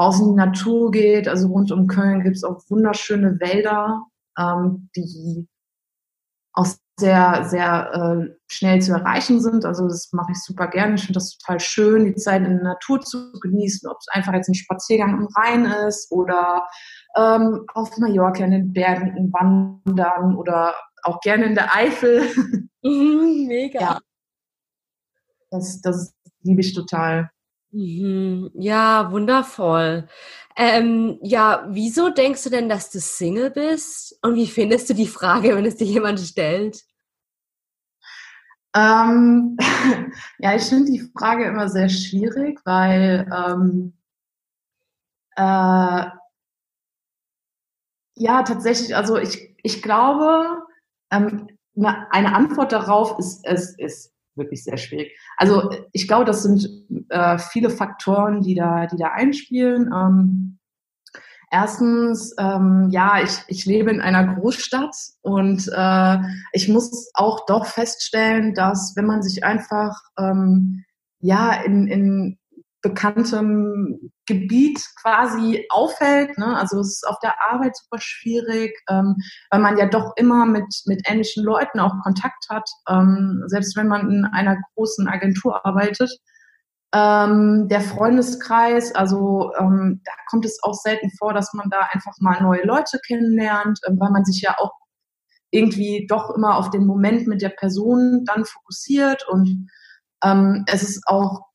raus 0.00 0.20
in 0.20 0.28
die 0.28 0.34
Natur 0.34 0.90
geht. 0.90 1.28
Also 1.28 1.48
rund 1.48 1.72
um 1.72 1.86
Köln 1.86 2.22
gibt 2.22 2.36
es 2.36 2.44
auch 2.44 2.62
wunderschöne 2.68 3.38
Wälder, 3.40 4.02
ähm, 4.38 4.88
die 4.96 5.48
auch 6.52 6.66
sehr, 6.98 7.44
sehr 7.44 7.92
äh, 7.92 8.34
schnell 8.48 8.80
zu 8.80 8.92
erreichen 8.92 9.40
sind. 9.40 9.66
Also 9.66 9.86
das 9.86 10.10
mache 10.12 10.32
ich 10.32 10.38
super 10.42 10.68
gerne. 10.68 10.94
Ich 10.94 11.02
finde 11.02 11.18
das 11.18 11.36
total 11.36 11.60
schön, 11.60 12.06
die 12.06 12.14
Zeit 12.14 12.42
in 12.42 12.54
der 12.54 12.62
Natur 12.62 13.00
zu 13.02 13.32
genießen, 13.40 13.88
ob 13.90 13.98
es 14.00 14.08
einfach 14.08 14.32
jetzt 14.32 14.48
ein 14.48 14.54
Spaziergang 14.54 15.14
am 15.14 15.28
Rhein 15.36 15.66
ist 15.66 16.10
oder 16.10 16.66
ähm, 17.16 17.66
auf 17.74 17.98
Mallorca 17.98 18.42
in 18.44 18.50
den 18.52 18.72
Bergen 18.72 19.30
wandern 19.32 20.36
oder 20.36 20.74
auch 21.06 21.20
gerne 21.20 21.46
in 21.46 21.54
der 21.54 21.74
Eifel. 21.74 22.22
Mhm, 22.82 23.46
mega. 23.48 23.80
Ja. 23.80 23.98
Das, 25.50 25.80
das 25.80 26.14
liebe 26.42 26.60
ich 26.60 26.72
total. 26.72 27.32
Mhm. 27.72 28.48
Ja, 28.54 29.10
wundervoll. 29.10 30.06
Ähm, 30.56 31.18
ja, 31.20 31.66
wieso 31.68 32.10
denkst 32.10 32.44
du 32.44 32.50
denn, 32.50 32.68
dass 32.68 32.90
du 32.90 33.00
Single 33.00 33.50
bist? 33.50 34.16
Und 34.22 34.36
wie 34.36 34.46
findest 34.46 34.88
du 34.88 34.94
die 34.94 35.08
Frage, 35.08 35.56
wenn 35.56 35.64
es 35.64 35.74
dir 35.74 35.86
jemand 35.86 36.20
stellt? 36.20 36.84
Ähm, 38.76 39.56
ja, 40.38 40.54
ich 40.54 40.62
finde 40.62 40.92
die 40.92 41.10
Frage 41.18 41.46
immer 41.46 41.68
sehr 41.68 41.88
schwierig, 41.88 42.60
weil 42.64 43.28
ähm, 43.34 43.94
äh, 45.36 46.06
Ja, 48.18 48.42
tatsächlich. 48.42 48.96
Also 48.96 49.18
ich, 49.18 49.54
ich 49.62 49.82
glaube, 49.82 50.65
ähm, 51.10 51.48
eine 52.10 52.34
Antwort 52.34 52.72
darauf 52.72 53.18
ist, 53.18 53.46
ist, 53.46 53.78
ist 53.78 54.12
wirklich 54.34 54.64
sehr 54.64 54.76
schwierig. 54.76 55.18
Also 55.36 55.70
ich 55.92 56.06
glaube, 56.06 56.24
das 56.24 56.42
sind 56.42 56.68
äh, 57.08 57.38
viele 57.38 57.70
Faktoren, 57.70 58.42
die 58.42 58.54
da, 58.54 58.86
die 58.86 58.96
da 58.96 59.12
einspielen. 59.12 59.90
Ähm, 59.92 60.58
erstens, 61.50 62.34
ähm, 62.38 62.88
ja, 62.90 63.22
ich, 63.22 63.38
ich 63.48 63.66
lebe 63.66 63.90
in 63.90 64.00
einer 64.00 64.34
Großstadt 64.34 64.94
und 65.22 65.70
äh, 65.74 66.18
ich 66.52 66.68
muss 66.68 67.10
auch 67.14 67.46
doch 67.46 67.66
feststellen, 67.66 68.54
dass 68.54 68.94
wenn 68.96 69.06
man 69.06 69.22
sich 69.22 69.44
einfach 69.44 70.00
ähm, 70.18 70.84
ja 71.20 71.52
in, 71.62 71.86
in 71.88 72.38
bekanntem 72.82 74.12
Gebiet 74.26 74.80
quasi 75.00 75.66
aufhält. 75.70 76.36
Ne? 76.38 76.56
Also 76.56 76.80
es 76.80 76.96
ist 76.96 77.08
auf 77.08 77.18
der 77.20 77.34
Arbeit 77.50 77.76
super 77.76 77.98
schwierig, 78.00 78.78
ähm, 78.88 79.16
weil 79.50 79.60
man 79.60 79.78
ja 79.78 79.86
doch 79.86 80.12
immer 80.16 80.46
mit, 80.46 80.82
mit 80.86 81.02
ähnlichen 81.08 81.44
Leuten 81.44 81.80
auch 81.80 81.94
Kontakt 82.02 82.46
hat, 82.50 82.68
ähm, 82.88 83.44
selbst 83.46 83.76
wenn 83.76 83.88
man 83.88 84.10
in 84.10 84.24
einer 84.24 84.56
großen 84.74 85.08
Agentur 85.08 85.64
arbeitet. 85.64 86.10
Ähm, 86.92 87.68
der 87.68 87.80
Freundeskreis, 87.80 88.94
also 88.94 89.52
ähm, 89.58 90.00
da 90.04 90.12
kommt 90.30 90.44
es 90.44 90.62
auch 90.62 90.74
selten 90.74 91.10
vor, 91.18 91.34
dass 91.34 91.52
man 91.52 91.68
da 91.68 91.88
einfach 91.90 92.14
mal 92.20 92.40
neue 92.40 92.64
Leute 92.64 92.98
kennenlernt, 93.06 93.80
äh, 93.82 93.90
weil 93.96 94.10
man 94.10 94.24
sich 94.24 94.40
ja 94.40 94.54
auch 94.58 94.72
irgendwie 95.50 96.06
doch 96.08 96.30
immer 96.34 96.56
auf 96.56 96.70
den 96.70 96.86
Moment 96.86 97.26
mit 97.26 97.42
der 97.42 97.50
Person 97.50 98.24
dann 98.24 98.44
fokussiert 98.44 99.26
und 99.28 99.68
ähm, 100.22 100.64
es 100.66 100.82
ist 100.82 101.02
auch 101.06 101.46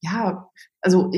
ja, 0.00 0.48
also 0.80 1.12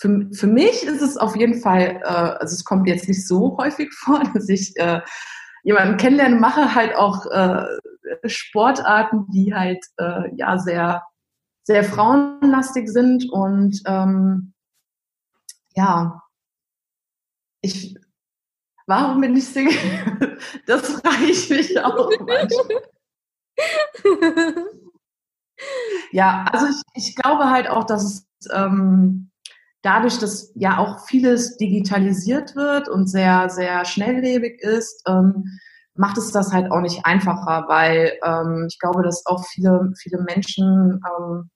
für, 0.00 0.28
für 0.32 0.46
mich 0.46 0.82
ist 0.82 1.02
es 1.02 1.16
auf 1.16 1.36
jeden 1.36 1.60
Fall, 1.60 2.00
äh, 2.02 2.06
also 2.06 2.54
es 2.54 2.64
kommt 2.64 2.88
jetzt 2.88 3.06
nicht 3.08 3.26
so 3.26 3.56
häufig 3.58 3.92
vor, 3.98 4.22
dass 4.34 4.48
ich 4.48 4.76
äh, 4.76 5.00
jemanden 5.62 5.98
kennenlerne, 5.98 6.36
mache 6.36 6.74
halt 6.74 6.94
auch 6.96 7.26
äh, 7.26 7.66
Sportarten, 8.24 9.26
die 9.30 9.54
halt 9.54 9.84
äh, 9.98 10.34
ja 10.36 10.58
sehr, 10.58 11.04
sehr 11.64 11.84
frauenlastig 11.84 12.88
sind 12.88 13.30
und 13.30 13.80
ähm, 13.86 14.54
ja, 15.76 16.22
ich, 17.60 17.94
warum 18.86 19.20
bin 19.20 19.36
ich 19.36 19.46
Single? 19.46 19.74
Das 20.66 20.88
frage 20.88 21.26
ich 21.30 21.50
mich 21.50 21.78
auch 21.78 22.10
manchmal. 22.20 22.82
Ja, 26.12 26.44
also 26.52 26.66
ich, 26.66 27.08
ich 27.08 27.14
glaube 27.16 27.50
halt 27.50 27.68
auch, 27.68 27.84
dass 27.84 28.02
es 28.04 28.26
ähm, 28.52 29.30
dadurch, 29.82 30.18
dass 30.18 30.52
ja 30.54 30.78
auch 30.78 31.06
vieles 31.06 31.56
digitalisiert 31.56 32.56
wird 32.56 32.88
und 32.88 33.06
sehr, 33.06 33.48
sehr 33.48 33.84
schnelllebig 33.84 34.60
ist, 34.60 35.02
ähm, 35.06 35.44
macht 35.94 36.18
es 36.18 36.32
das 36.32 36.52
halt 36.52 36.70
auch 36.72 36.80
nicht 36.80 37.04
einfacher, 37.04 37.66
weil 37.68 38.18
ähm, 38.24 38.66
ich 38.68 38.78
glaube, 38.78 39.02
dass 39.02 39.24
auch 39.26 39.44
viele, 39.46 39.92
viele 39.98 40.22
Menschen 40.22 41.00
ähm, 41.06 41.50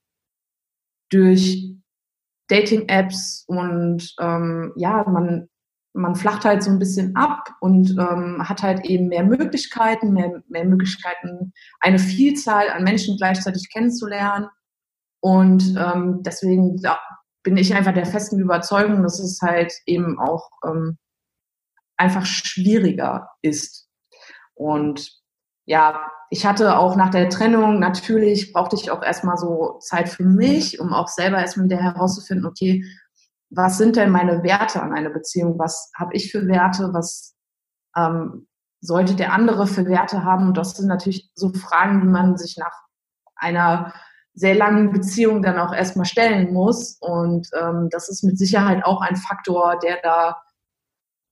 durch 1.11 1.75
Dating-Apps 2.49 3.45
und 3.47 4.15
ähm, 4.21 4.73
ja, 4.77 5.05
man 5.09 5.49
man 5.95 6.17
flacht 6.17 6.45
halt 6.45 6.63
so 6.63 6.71
ein 6.71 6.81
bisschen 6.81 7.15
ab 7.15 7.49
und 7.61 7.91
ähm, 7.93 8.47
hat 8.47 8.63
halt 8.63 8.85
eben 8.85 9.09
mehr 9.09 9.23
Möglichkeiten, 9.23 10.13
mehr, 10.13 10.43
mehr 10.49 10.65
Möglichkeiten, 10.65 11.53
eine 11.81 12.01
Vielzahl 12.01 12.69
an 12.69 12.83
Menschen 12.83 13.17
gleichzeitig 13.17 13.73
kennenzulernen. 13.73 14.49
Und 15.21 15.77
ähm, 15.79 16.23
deswegen 16.23 16.77
ja, 16.79 16.99
bin 17.45 17.57
ich 17.57 17.75
einfach 17.75 17.95
der 17.95 18.07
festen 18.07 18.41
Überzeugung, 18.41 19.03
dass 19.05 19.21
es 19.21 19.41
halt 19.41 19.73
eben 19.87 20.19
auch 20.19 20.51
ähm, 20.67 20.99
einfach 21.97 22.27
schwieriger 22.27 23.31
ist. 23.40 23.88
Und 24.55 25.09
ja, 25.64 26.11
ich 26.29 26.45
hatte 26.45 26.77
auch 26.77 26.97
nach 26.97 27.11
der 27.11 27.29
Trennung, 27.29 27.79
natürlich 27.79 28.53
brauchte 28.53 28.75
ich 28.75 28.90
auch 28.90 29.03
erstmal 29.03 29.37
so 29.37 29.79
Zeit 29.81 30.09
für 30.09 30.25
mich, 30.25 30.81
um 30.81 30.92
auch 30.92 31.09
selber 31.09 31.38
erstmal 31.38 31.66
wieder 31.66 31.81
herauszufinden, 31.81 32.47
okay, 32.47 32.85
was 33.50 33.78
sind 33.78 33.96
denn 33.96 34.11
meine 34.11 34.42
Werte 34.42 34.83
an 34.83 34.92
einer 34.92 35.11
Beziehung? 35.11 35.59
Was 35.59 35.90
habe 35.96 36.14
ich 36.14 36.30
für 36.30 36.46
Werte? 36.48 36.90
Was 36.92 37.35
ähm, 37.96 38.48
sollte 38.80 39.14
der 39.14 39.33
andere 39.33 39.66
für 39.66 39.87
Werte 39.87 40.24
haben? 40.24 40.48
Und 40.48 40.57
das 40.57 40.76
sind 40.76 40.88
natürlich 40.88 41.30
so 41.35 41.52
Fragen, 41.52 42.00
die 42.00 42.09
man 42.09 42.37
sich 42.37 42.57
nach 42.59 42.74
einer 43.37 43.94
sehr 44.35 44.54
langen 44.54 44.92
Beziehung 44.92 45.42
dann 45.42 45.59
auch 45.59 45.72
erstmal 45.72 46.07
stellen 46.07 46.52
muss. 46.52 46.98
Und 47.00 47.48
ähm, 47.59 47.88
das 47.90 48.09
ist 48.09 48.24
mit 48.24 48.38
Sicherheit 48.38 48.85
auch 48.85 49.00
ein 49.00 49.16
Faktor, 49.16 49.78
der 49.78 50.00
da 50.02 50.42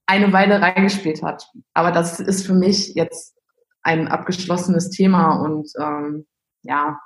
eine 0.07 0.33
Weile 0.33 0.61
reingespielt 0.61 1.23
hat. 1.23 1.49
Aber 1.75 1.91
das 1.91 2.21
ist 2.21 2.47
für 2.47 2.55
mich 2.55 2.95
jetzt 2.95 3.37
ein 3.83 4.09
abgeschlossenes 4.09 4.91
Thema 4.91 5.41
und 5.43 5.71
ähm, 5.81 6.27
ja. 6.63 7.01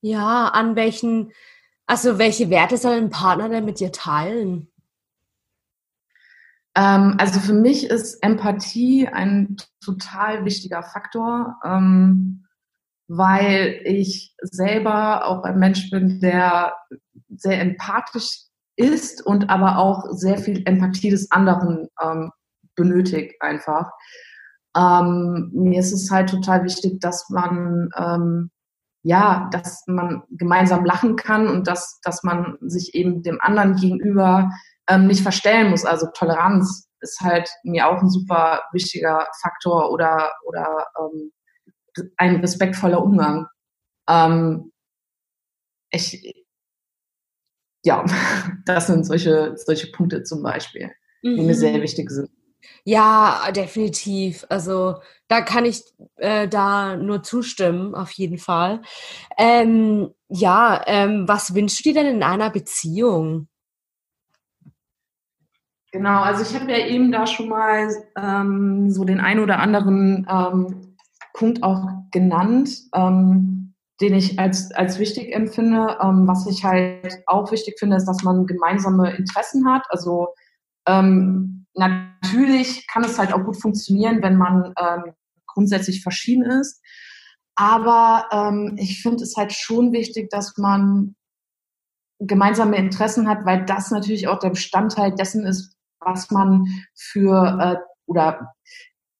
Ja, 0.00 0.48
an 0.48 0.76
welchen 0.76 1.32
also 1.86 2.18
welche 2.18 2.50
Werte 2.50 2.76
soll 2.76 2.96
ein 2.96 3.10
Partner 3.10 3.48
denn 3.48 3.64
mit 3.64 3.80
dir 3.80 3.92
teilen? 3.92 4.68
Ähm, 6.76 7.14
also 7.18 7.40
für 7.40 7.54
mich 7.54 7.86
ist 7.86 8.22
Empathie 8.22 9.08
ein 9.08 9.56
total 9.82 10.44
wichtiger 10.44 10.82
Faktor, 10.82 11.56
ähm, 11.64 12.44
weil 13.08 13.80
ich 13.84 14.34
selber 14.42 15.26
auch 15.26 15.44
ein 15.44 15.58
Mensch 15.58 15.90
bin, 15.90 16.20
der 16.20 16.74
sehr 17.28 17.60
empathisch 17.60 18.46
ist 18.76 19.24
und 19.24 19.48
aber 19.48 19.78
auch 19.78 20.04
sehr 20.10 20.38
viel 20.38 20.62
Empathie 20.66 21.10
des 21.10 21.30
anderen 21.30 21.88
ähm, 22.02 22.30
benötigt 22.74 23.40
einfach. 23.40 23.90
Ähm, 24.76 25.50
mir 25.54 25.80
ist 25.80 25.92
es 25.92 26.10
halt 26.10 26.28
total 26.28 26.64
wichtig, 26.64 27.00
dass 27.00 27.30
man 27.30 27.88
ähm, 27.96 28.50
ja, 29.06 29.48
dass 29.52 29.84
man 29.86 30.24
gemeinsam 30.30 30.84
lachen 30.84 31.14
kann 31.14 31.46
und 31.46 31.68
dass, 31.68 32.00
dass 32.02 32.24
man 32.24 32.58
sich 32.60 32.92
eben 32.96 33.22
dem 33.22 33.40
anderen 33.40 33.76
gegenüber 33.76 34.50
ähm, 34.88 35.06
nicht 35.06 35.22
verstellen 35.22 35.70
muss. 35.70 35.84
Also 35.84 36.08
Toleranz 36.12 36.88
ist 36.98 37.20
halt 37.20 37.48
mir 37.62 37.86
auch 37.86 38.02
ein 38.02 38.10
super 38.10 38.64
wichtiger 38.72 39.28
Faktor 39.40 39.92
oder, 39.92 40.32
oder 40.44 40.88
ähm, 40.98 41.30
ein 42.16 42.40
respektvoller 42.40 43.00
Umgang. 43.00 43.46
Ähm, 44.08 44.72
ich, 45.90 46.44
ja, 47.84 48.04
das 48.64 48.88
sind 48.88 49.06
solche, 49.06 49.56
solche 49.56 49.92
Punkte 49.92 50.24
zum 50.24 50.42
Beispiel, 50.42 50.90
die 51.22 51.42
mir 51.42 51.54
sehr 51.54 51.78
mhm. 51.78 51.82
wichtig 51.82 52.10
sind. 52.10 52.30
Ja, 52.84 53.50
definitiv. 53.52 54.46
Also 54.48 54.96
da 55.28 55.40
kann 55.40 55.64
ich 55.64 55.82
äh, 56.16 56.48
da 56.48 56.96
nur 56.96 57.22
zustimmen, 57.22 57.94
auf 57.94 58.10
jeden 58.12 58.38
Fall. 58.38 58.82
Ähm, 59.36 60.10
ja, 60.28 60.82
ähm, 60.86 61.26
was 61.26 61.54
wünschst 61.54 61.80
du 61.80 61.90
dir 61.90 61.94
denn 62.02 62.16
in 62.16 62.22
einer 62.22 62.50
Beziehung? 62.50 63.48
Genau, 65.92 66.20
also 66.20 66.42
ich 66.42 66.60
habe 66.60 66.70
ja 66.70 66.86
eben 66.86 67.10
da 67.10 67.26
schon 67.26 67.48
mal 67.48 67.88
ähm, 68.16 68.90
so 68.90 69.04
den 69.04 69.20
ein 69.20 69.40
oder 69.40 69.60
anderen 69.60 70.26
ähm, 70.30 70.96
Punkt 71.32 71.62
auch 71.62 71.88
genannt, 72.10 72.70
ähm, 72.94 73.74
den 74.00 74.14
ich 74.14 74.38
als, 74.38 74.72
als 74.72 74.98
wichtig 74.98 75.34
empfinde. 75.34 75.96
Ähm, 76.02 76.26
was 76.26 76.46
ich 76.46 76.64
halt 76.64 77.22
auch 77.26 77.50
wichtig 77.50 77.78
finde, 77.78 77.96
ist, 77.96 78.06
dass 78.06 78.22
man 78.22 78.46
gemeinsame 78.46 79.14
Interessen 79.16 79.70
hat. 79.70 79.84
Also 79.88 80.28
ähm, 80.86 81.65
natürlich 81.76 82.86
kann 82.86 83.04
es 83.04 83.18
halt 83.18 83.32
auch 83.32 83.44
gut 83.44 83.60
funktionieren, 83.60 84.22
wenn 84.22 84.36
man 84.36 84.72
ähm, 84.78 85.14
grundsätzlich 85.46 86.02
verschieden 86.02 86.44
ist. 86.44 86.82
Aber 87.54 88.26
ähm, 88.32 88.76
ich 88.78 89.02
finde 89.02 89.24
es 89.24 89.36
halt 89.36 89.52
schon 89.52 89.92
wichtig, 89.92 90.28
dass 90.30 90.56
man 90.58 91.16
gemeinsame 92.18 92.76
Interessen 92.76 93.28
hat, 93.28 93.44
weil 93.44 93.64
das 93.64 93.90
natürlich 93.90 94.28
auch 94.28 94.38
der 94.38 94.50
Bestandteil 94.50 95.14
dessen 95.14 95.46
ist, 95.46 95.74
was 96.00 96.30
man 96.30 96.66
für 96.94 97.58
äh, 97.60 97.76
oder 98.06 98.54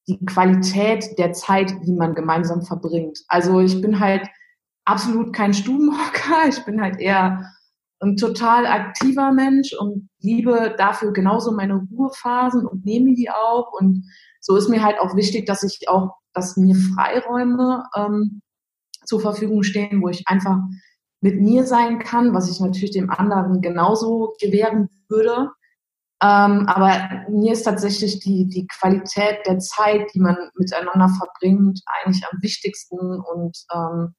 die 0.09 0.25
Qualität 0.25 1.19
der 1.19 1.33
Zeit, 1.33 1.75
die 1.85 1.93
man 1.93 2.15
gemeinsam 2.15 2.63
verbringt. 2.63 3.19
Also 3.29 3.61
ich 3.61 3.81
bin 3.81 3.99
halt 3.99 4.29
absolut 4.85 5.35
kein 5.35 5.53
Stubenhocker, 5.53 6.49
ich 6.49 6.65
bin 6.65 6.81
halt 6.81 7.01
eher 7.01 7.53
ein 8.01 8.17
total 8.17 8.67
aktiver 8.67 9.33
Mensch 9.33 9.73
und 9.73 10.09
liebe 10.21 10.75
dafür 10.77 11.13
genauso 11.13 11.53
meine 11.53 11.87
Ruhephasen 11.91 12.67
und 12.67 12.85
nehme 12.85 13.15
die 13.15 13.31
auch. 13.31 13.73
Und 13.73 14.05
so 14.41 14.57
ist 14.57 14.69
mir 14.69 14.83
halt 14.83 14.99
auch 15.01 15.17
wichtig, 15.17 15.47
dass 15.47 15.63
ich 15.63 15.89
auch, 15.89 16.15
dass 16.35 16.57
mir 16.57 16.75
Freiräume 16.75 17.85
ähm, 17.97 18.43
zur 19.05 19.21
Verfügung 19.21 19.63
stehen, 19.63 20.03
wo 20.03 20.09
ich 20.09 20.23
einfach 20.27 20.59
mit 21.21 21.41
mir 21.41 21.65
sein 21.65 21.99
kann, 21.99 22.35
was 22.35 22.51
ich 22.51 22.61
natürlich 22.61 22.91
dem 22.91 23.11
anderen 23.11 23.63
genauso 23.63 24.35
gewähren 24.41 24.89
würde. 25.09 25.51
Ähm, 26.23 26.67
aber 26.67 27.25
mir 27.31 27.53
ist 27.53 27.65
tatsächlich 27.65 28.21
die, 28.21 28.47
die 28.47 28.67
Qualität 28.67 29.39
der 29.47 29.59
Zeit, 29.59 30.11
die 30.15 30.21
man 30.21 30.37
miteinander 30.55 31.09
verbringt, 31.09 31.81
eigentlich 31.87 32.25
am 32.31 32.39
wichtigsten 32.43 32.99
und 32.99 33.57
ähm, 33.75 34.15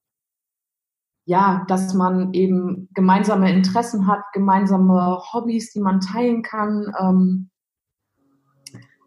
ja, 1.28 1.66
dass 1.68 1.94
man 1.94 2.34
eben 2.34 2.88
gemeinsame 2.94 3.52
Interessen 3.52 4.08
hat, 4.08 4.22
gemeinsame 4.32 5.22
Hobbys, 5.34 5.74
die 5.74 5.82
man 5.82 6.00
teilen 6.00 6.42
kann. 6.42 6.94
Ähm, 6.98 7.50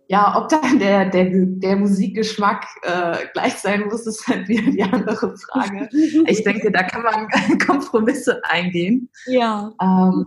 ja, 0.06 0.36
ob 0.36 0.50
dann 0.50 0.78
der, 0.78 1.08
der, 1.08 1.30
der 1.30 1.76
Musikgeschmack 1.76 2.66
äh, 2.82 3.26
gleich 3.32 3.54
sein 3.54 3.88
muss, 3.88 4.06
ist 4.06 4.28
halt 4.28 4.48
wieder 4.48 4.70
die 4.70 4.82
andere 4.82 5.34
Frage. 5.38 5.88
Ich 6.26 6.44
denke, 6.44 6.70
da 6.70 6.82
kann 6.82 7.04
man 7.04 7.58
Kompromisse 7.66 8.42
eingehen. 8.44 9.08
Ja. 9.24 9.72
Ähm, 9.80 10.26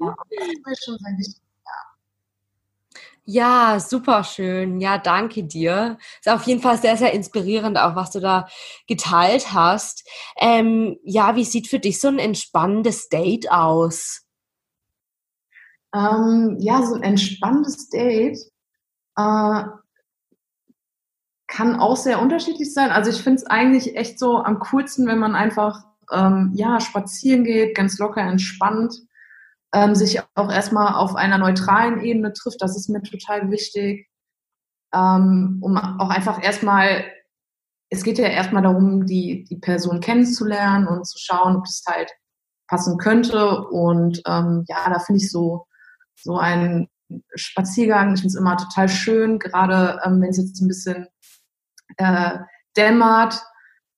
ja 0.00 0.14
das 0.30 0.48
ist 0.48 0.66
mir 0.66 0.76
schon 0.82 0.96
sehr 0.96 1.18
wichtig. 1.18 1.47
Ja, 3.30 3.78
super 3.78 4.24
schön. 4.24 4.80
Ja, 4.80 4.96
danke 4.96 5.44
dir. 5.44 5.98
Ist 6.18 6.30
auf 6.30 6.44
jeden 6.44 6.62
Fall 6.62 6.78
sehr, 6.78 6.96
sehr 6.96 7.12
inspirierend, 7.12 7.76
auch 7.76 7.94
was 7.94 8.10
du 8.10 8.20
da 8.20 8.48
geteilt 8.86 9.52
hast. 9.52 10.08
Ähm, 10.38 10.96
ja, 11.04 11.36
wie 11.36 11.44
sieht 11.44 11.68
für 11.68 11.78
dich 11.78 12.00
so 12.00 12.08
ein 12.08 12.18
entspannendes 12.18 13.10
Date 13.10 13.50
aus? 13.52 14.22
Ähm, 15.94 16.56
ja, 16.58 16.82
so 16.82 16.94
ein 16.94 17.02
entspanntes 17.02 17.90
Date 17.90 18.38
äh, 19.18 19.62
kann 21.48 21.80
auch 21.80 21.96
sehr 21.98 22.22
unterschiedlich 22.22 22.72
sein. 22.72 22.88
Also 22.90 23.10
ich 23.10 23.20
finde 23.20 23.42
es 23.42 23.46
eigentlich 23.46 23.94
echt 23.94 24.18
so 24.18 24.38
am 24.38 24.58
coolsten, 24.58 25.06
wenn 25.06 25.18
man 25.18 25.34
einfach 25.34 25.84
ähm, 26.10 26.52
ja 26.54 26.80
spazieren 26.80 27.44
geht, 27.44 27.76
ganz 27.76 27.98
locker 27.98 28.22
entspannt, 28.22 29.02
ähm, 29.72 29.94
sich 29.94 30.20
auch 30.34 30.50
erstmal 30.50 30.94
auf 30.94 31.14
einer 31.14 31.38
neutralen 31.38 32.00
Ebene 32.00 32.32
trifft. 32.32 32.62
Das 32.62 32.76
ist 32.76 32.88
mir 32.88 33.02
total 33.02 33.50
wichtig, 33.50 34.08
ähm, 34.94 35.58
um 35.60 35.76
auch 35.76 36.10
einfach 36.10 36.42
erstmal 36.42 37.04
es 37.90 38.04
geht 38.04 38.18
ja 38.18 38.28
erstmal 38.28 38.62
darum, 38.62 39.06
die, 39.06 39.44
die 39.44 39.56
Person 39.56 40.00
kennenzulernen 40.00 40.86
und 40.86 41.06
zu 41.06 41.18
schauen, 41.18 41.56
ob 41.56 41.64
das 41.64 41.82
halt 41.86 42.12
passen 42.66 42.98
könnte. 42.98 43.62
Und 43.66 44.20
ähm, 44.26 44.64
ja, 44.68 44.90
da 44.90 44.98
finde 44.98 45.22
ich 45.22 45.30
so, 45.30 45.66
so 46.16 46.36
ein 46.38 46.88
Spaziergang. 47.34 48.14
Ich 48.14 48.20
finde 48.20 48.34
es 48.34 48.40
immer 48.40 48.56
total 48.56 48.88
schön, 48.88 49.38
gerade 49.38 50.00
ähm, 50.04 50.20
wenn 50.20 50.30
es 50.30 50.36
jetzt 50.36 50.60
ein 50.60 50.68
bisschen 50.68 51.06
äh, 51.96 52.38
dämmert, 52.76 53.42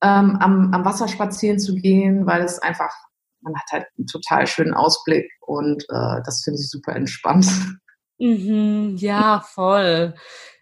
ähm, 0.02 0.36
am, 0.36 0.72
am 0.72 0.84
Wasser 0.84 1.08
spazieren 1.08 1.58
zu 1.58 1.74
gehen, 1.74 2.26
weil 2.26 2.42
es 2.42 2.60
einfach, 2.60 2.94
man 3.42 3.54
hat 3.54 3.72
halt 3.72 3.86
einen 3.96 4.06
total 4.06 4.46
schönen 4.46 4.74
Ausblick 4.74 5.30
und 5.40 5.82
äh, 5.84 6.20
das 6.24 6.42
finde 6.44 6.60
ich 6.60 6.70
super 6.70 6.94
entspannt. 6.94 7.46
Mhm, 8.18 8.96
ja, 8.98 9.40
voll. 9.40 10.14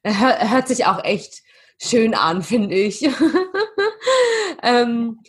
Hör, 0.04 0.50
hört 0.50 0.68
sich 0.68 0.86
auch 0.86 1.02
echt 1.04 1.42
schön 1.80 2.14
an, 2.14 2.42
finde 2.42 2.74
ich. 2.74 3.02
ähm, 4.62 5.20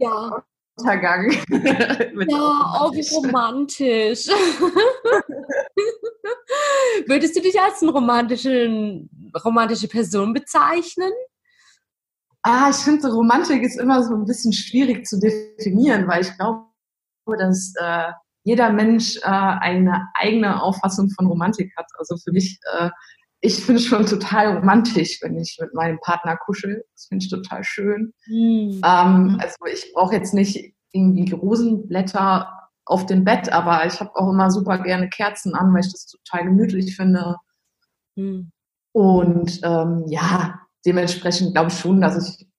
ja. 0.00 0.44
Untergang. 0.76 1.30
ja, 1.50 2.80
oh, 2.80 2.92
wie 2.92 3.14
romantisch. 3.14 4.26
Würdest 7.06 7.36
du 7.36 7.40
dich 7.40 7.60
als 7.60 7.82
eine 7.82 7.92
romantische, 7.92 9.06
romantische 9.44 9.88
Person 9.88 10.32
bezeichnen? 10.32 11.12
Ah, 12.42 12.70
ich 12.70 12.76
finde, 12.76 13.12
Romantik 13.12 13.62
ist 13.62 13.78
immer 13.78 14.02
so 14.02 14.14
ein 14.14 14.24
bisschen 14.24 14.54
schwierig 14.54 15.06
zu 15.06 15.20
definieren, 15.20 16.08
weil 16.08 16.22
ich 16.22 16.34
glaube, 16.38 16.69
dass 17.26 17.74
äh, 17.80 18.12
jeder 18.44 18.70
Mensch 18.72 19.16
äh, 19.18 19.20
eine 19.28 20.08
eigene 20.14 20.62
Auffassung 20.62 21.10
von 21.10 21.26
Romantik 21.26 21.72
hat. 21.76 21.86
Also 21.98 22.16
für 22.16 22.32
mich, 22.32 22.58
äh, 22.78 22.90
ich 23.40 23.56
finde 23.64 23.80
es 23.80 23.86
schon 23.86 24.06
total 24.06 24.56
romantisch, 24.56 25.18
wenn 25.22 25.38
ich 25.38 25.58
mit 25.60 25.74
meinem 25.74 25.98
Partner 26.00 26.36
kuschel. 26.36 26.84
Das 26.94 27.06
finde 27.06 27.24
ich 27.24 27.30
total 27.30 27.64
schön. 27.64 28.12
Mhm. 28.26 28.80
Ähm, 28.84 29.38
also 29.40 29.56
ich 29.72 29.92
brauche 29.94 30.14
jetzt 30.14 30.34
nicht 30.34 30.74
irgendwie 30.92 31.32
Rosenblätter 31.32 32.48
auf 32.84 33.06
dem 33.06 33.24
Bett, 33.24 33.52
aber 33.52 33.86
ich 33.86 34.00
habe 34.00 34.14
auch 34.16 34.30
immer 34.30 34.50
super 34.50 34.78
gerne 34.78 35.08
Kerzen 35.08 35.54
an, 35.54 35.72
weil 35.72 35.80
ich 35.80 35.92
das 35.92 36.06
total 36.06 36.44
gemütlich 36.44 36.96
finde. 36.96 37.36
Mhm. 38.16 38.50
Und 38.92 39.60
ähm, 39.62 40.04
ja, 40.08 40.60
dementsprechend 40.84 41.52
glaube 41.52 41.70
ich 41.70 41.78
schon, 41.78 42.00
dass 42.00 42.16
ich 42.16 42.49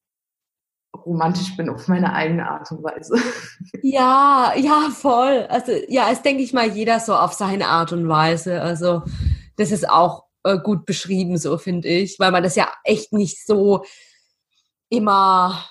romantisch 0.96 1.56
bin 1.58 1.70
auf 1.70 1.88
meine 1.88 2.14
eigene 2.14 2.50
Art 2.50 2.72
und 2.72 2.84
Weise. 2.84 3.16
Ja, 3.84 4.54
ja, 4.56 4.90
voll. 4.92 5.48
Also 5.50 5.72
ja, 5.88 6.12
es 6.12 6.22
denke 6.22 6.44
ich 6.44 6.54
mal 6.54 6.68
jeder 6.68 7.00
so 7.00 7.16
auf 7.16 7.34
seine 7.34 7.68
Art 7.68 7.92
und 7.92 8.08
Weise. 8.08 8.62
Also 8.62 9.04
das 9.58 9.72
ist 9.72 9.90
auch 9.90 10.26
äh, 10.44 10.58
gut 10.60 10.86
beschrieben, 10.86 11.38
so 11.38 11.58
finde 11.58 11.88
ich, 11.88 12.20
weil 12.20 12.32
man 12.32 12.44
das 12.44 12.56
ja 12.56 12.72
echt 12.84 13.12
nicht 13.12 13.46
so 13.46 13.84
immer 14.90 15.66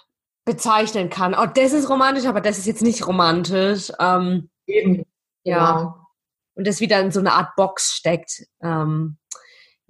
bezeichnen 0.44 1.11
kann. 1.11 1.35
Oh, 1.35 1.46
das 1.46 1.72
ist 1.72 1.88
romantisch, 1.88 2.26
aber 2.26 2.40
das 2.40 2.59
ist 2.59 2.66
jetzt 2.66 2.83
nicht 2.83 3.06
romantisch. 3.06 3.92
Ähm, 4.00 4.50
Eben. 4.66 5.04
Ja. 5.44 5.72
Genau. 5.72 5.96
Und 6.54 6.66
das 6.66 6.80
wieder 6.80 7.00
in 7.00 7.11
so 7.11 7.20
eine 7.20 7.33
Art 7.33 7.54
Box 7.56 7.94
steckt. 7.94 8.46
Ähm, 8.61 9.18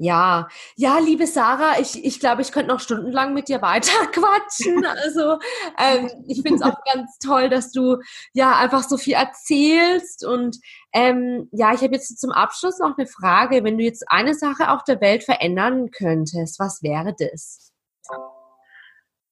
ja, 0.02 0.48
ja, 0.76 0.98
liebe 0.98 1.26
Sarah, 1.26 1.78
ich, 1.78 2.02
ich 2.02 2.20
glaube, 2.20 2.40
ich 2.40 2.52
könnte 2.52 2.72
noch 2.72 2.80
stundenlang 2.80 3.34
mit 3.34 3.48
dir 3.48 3.60
weiter 3.60 4.06
quatschen. 4.12 4.86
Also 4.86 5.38
ähm, 5.78 6.10
ich 6.26 6.40
finde 6.40 6.54
es 6.54 6.62
auch 6.62 6.78
ganz 6.90 7.18
toll, 7.18 7.50
dass 7.50 7.70
du 7.70 7.98
ja 8.32 8.56
einfach 8.56 8.82
so 8.82 8.96
viel 8.96 9.12
erzählst. 9.12 10.24
Und 10.24 10.56
ähm, 10.94 11.50
ja, 11.52 11.74
ich 11.74 11.82
habe 11.82 11.92
jetzt 11.92 12.18
zum 12.18 12.30
Abschluss 12.30 12.78
noch 12.78 12.96
eine 12.96 13.06
Frage. 13.06 13.62
Wenn 13.62 13.76
du 13.76 13.84
jetzt 13.84 14.04
eine 14.08 14.34
Sache 14.34 14.70
auf 14.70 14.84
der 14.84 15.02
Welt 15.02 15.22
verändern 15.22 15.90
könntest, 15.90 16.58
was 16.58 16.82
wäre 16.82 17.14
das? 17.18 17.70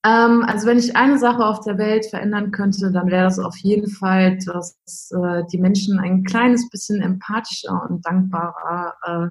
Ähm, 0.05 0.45
also 0.47 0.67
wenn 0.67 0.79
ich 0.79 0.97
eine 0.97 1.19
Sache 1.19 1.47
auf 1.47 1.61
der 1.61 1.79
Welt 1.79 2.05
verändern 2.05 2.51
könnte, 2.51 2.93
dann 2.93 3.11
wäre 3.11 3.25
das 3.25 3.39
auf 3.39 3.57
jeden 3.57 3.89
Fall, 3.89 4.37
dass 4.45 4.77
äh, 5.13 5.45
die 5.51 5.59
Menschen 5.59 5.99
ein 5.99 6.25
kleines 6.25 6.69
bisschen 6.69 7.01
empathischer 7.01 7.87
und 7.89 8.05
dankbarer 8.05 8.95
äh, 9.03 9.29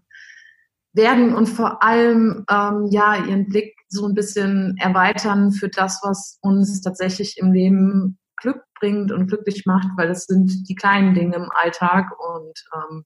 werden 0.97 1.33
und 1.33 1.47
vor 1.47 1.81
allem 1.81 2.45
ähm, 2.49 2.87
ja 2.91 3.25
ihren 3.25 3.47
Blick 3.47 3.75
so 3.87 4.05
ein 4.05 4.13
bisschen 4.13 4.75
erweitern 4.79 5.51
für 5.51 5.69
das, 5.69 6.01
was 6.03 6.39
uns 6.41 6.81
tatsächlich 6.81 7.37
im 7.37 7.53
Leben 7.53 8.19
Glück 8.35 8.61
bringt 8.79 9.11
und 9.11 9.27
glücklich 9.27 9.65
macht, 9.65 9.87
weil 9.95 10.09
das 10.09 10.25
sind 10.25 10.67
die 10.67 10.75
kleinen 10.75 11.13
Dinge 11.13 11.37
im 11.37 11.49
Alltag 11.51 12.11
und 12.19 12.53
ähm, 12.75 13.05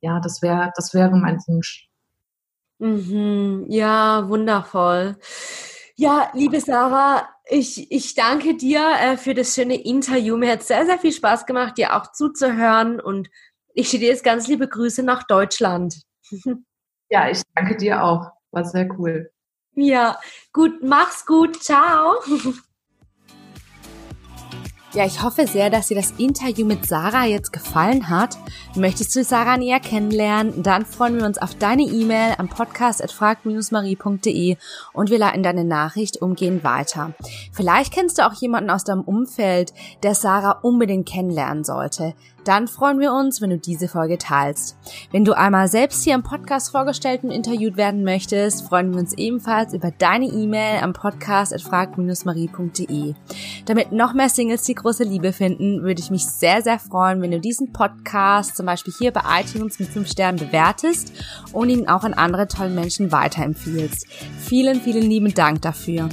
ja, 0.00 0.18
das 0.18 0.42
wäre 0.42 0.72
das 0.74 0.92
wäre 0.94 1.16
mein 1.16 1.38
Wunsch. 1.46 1.88
Mhm, 2.78 3.66
ja, 3.68 4.28
wundervoll. 4.28 5.16
Ja, 5.94 6.30
liebe 6.34 6.60
Sarah, 6.60 7.28
ich, 7.48 7.92
ich 7.92 8.14
danke 8.14 8.56
dir 8.56 8.80
äh, 9.00 9.16
für 9.16 9.34
das 9.34 9.54
schöne 9.54 9.80
Interview. 9.84 10.36
Mir 10.36 10.52
hat 10.52 10.62
sehr, 10.62 10.84
sehr 10.86 10.98
viel 10.98 11.12
Spaß 11.12 11.46
gemacht, 11.46 11.78
dir 11.78 11.94
auch 11.94 12.10
zuzuhören 12.10 12.98
und 13.00 13.28
ich 13.74 13.88
schicke 13.88 14.06
dir 14.06 14.10
jetzt 14.10 14.24
ganz 14.24 14.48
liebe 14.48 14.68
Grüße 14.68 15.02
nach 15.02 15.22
Deutschland. 15.24 16.02
Ja, 17.12 17.28
ich 17.28 17.42
danke 17.54 17.76
dir 17.76 18.02
auch. 18.02 18.30
War 18.52 18.64
sehr 18.64 18.88
cool. 18.98 19.30
Ja, 19.74 20.18
gut, 20.54 20.82
mach's 20.82 21.26
gut. 21.26 21.62
Ciao. 21.62 22.14
Ja, 24.94 25.06
ich 25.06 25.22
hoffe 25.22 25.46
sehr, 25.46 25.70
dass 25.70 25.88
dir 25.88 25.94
das 25.94 26.10
Interview 26.18 26.66
mit 26.66 26.84
Sarah 26.84 27.24
jetzt 27.24 27.50
gefallen 27.50 28.10
hat. 28.10 28.36
Möchtest 28.76 29.16
du 29.16 29.24
Sarah 29.24 29.56
näher 29.56 29.80
kennenlernen? 29.80 30.62
Dann 30.62 30.84
freuen 30.84 31.16
wir 31.16 31.24
uns 31.24 31.38
auf 31.38 31.54
deine 31.54 31.84
E-Mail 31.84 32.34
am 32.36 32.50
podcast.frag-marie.de 32.50 34.58
und 34.92 35.08
wir 35.08 35.18
leiten 35.18 35.42
deine 35.42 35.64
Nachricht 35.64 36.20
umgehend 36.20 36.62
weiter. 36.62 37.14
Vielleicht 37.52 37.94
kennst 37.94 38.18
du 38.18 38.26
auch 38.26 38.34
jemanden 38.34 38.68
aus 38.68 38.84
deinem 38.84 39.00
Umfeld, 39.00 39.72
der 40.02 40.14
Sarah 40.14 40.58
unbedingt 40.60 41.08
kennenlernen 41.08 41.64
sollte 41.64 42.12
dann 42.44 42.68
freuen 42.68 43.00
wir 43.00 43.12
uns, 43.12 43.40
wenn 43.40 43.50
du 43.50 43.58
diese 43.58 43.88
Folge 43.88 44.18
teilst. 44.18 44.76
Wenn 45.10 45.24
du 45.24 45.36
einmal 45.36 45.68
selbst 45.68 46.04
hier 46.04 46.14
im 46.14 46.22
Podcast 46.22 46.70
vorgestellt 46.70 47.24
und 47.24 47.30
interviewt 47.30 47.76
werden 47.76 48.04
möchtest, 48.04 48.66
freuen 48.68 48.92
wir 48.92 49.00
uns 49.00 49.12
ebenfalls 49.14 49.74
über 49.74 49.90
deine 49.90 50.26
E-Mail 50.26 50.82
am 50.82 50.92
Podcast 50.92 51.52
at 51.52 51.62
frag-marie.de. 51.62 53.14
Damit 53.66 53.92
noch 53.92 54.14
mehr 54.14 54.28
Singles 54.28 54.62
die 54.62 54.74
große 54.74 55.04
Liebe 55.04 55.32
finden, 55.32 55.82
würde 55.82 56.00
ich 56.00 56.10
mich 56.10 56.26
sehr, 56.26 56.62
sehr 56.62 56.78
freuen, 56.78 57.22
wenn 57.22 57.30
du 57.30 57.40
diesen 57.40 57.72
Podcast 57.72 58.56
zum 58.56 58.66
Beispiel 58.66 58.94
hier 58.96 59.12
bei 59.12 59.22
iTunes 59.40 59.78
mit 59.78 59.88
5 59.88 60.08
Sternen 60.08 60.38
bewertest 60.38 61.12
und 61.52 61.68
ihn 61.68 61.88
auch 61.88 62.04
an 62.04 62.14
andere 62.14 62.48
tolle 62.48 62.70
Menschen 62.70 63.12
weiterempfiehlst. 63.12 64.06
Vielen, 64.38 64.80
vielen 64.80 65.02
lieben 65.02 65.34
Dank 65.34 65.62
dafür. 65.62 66.08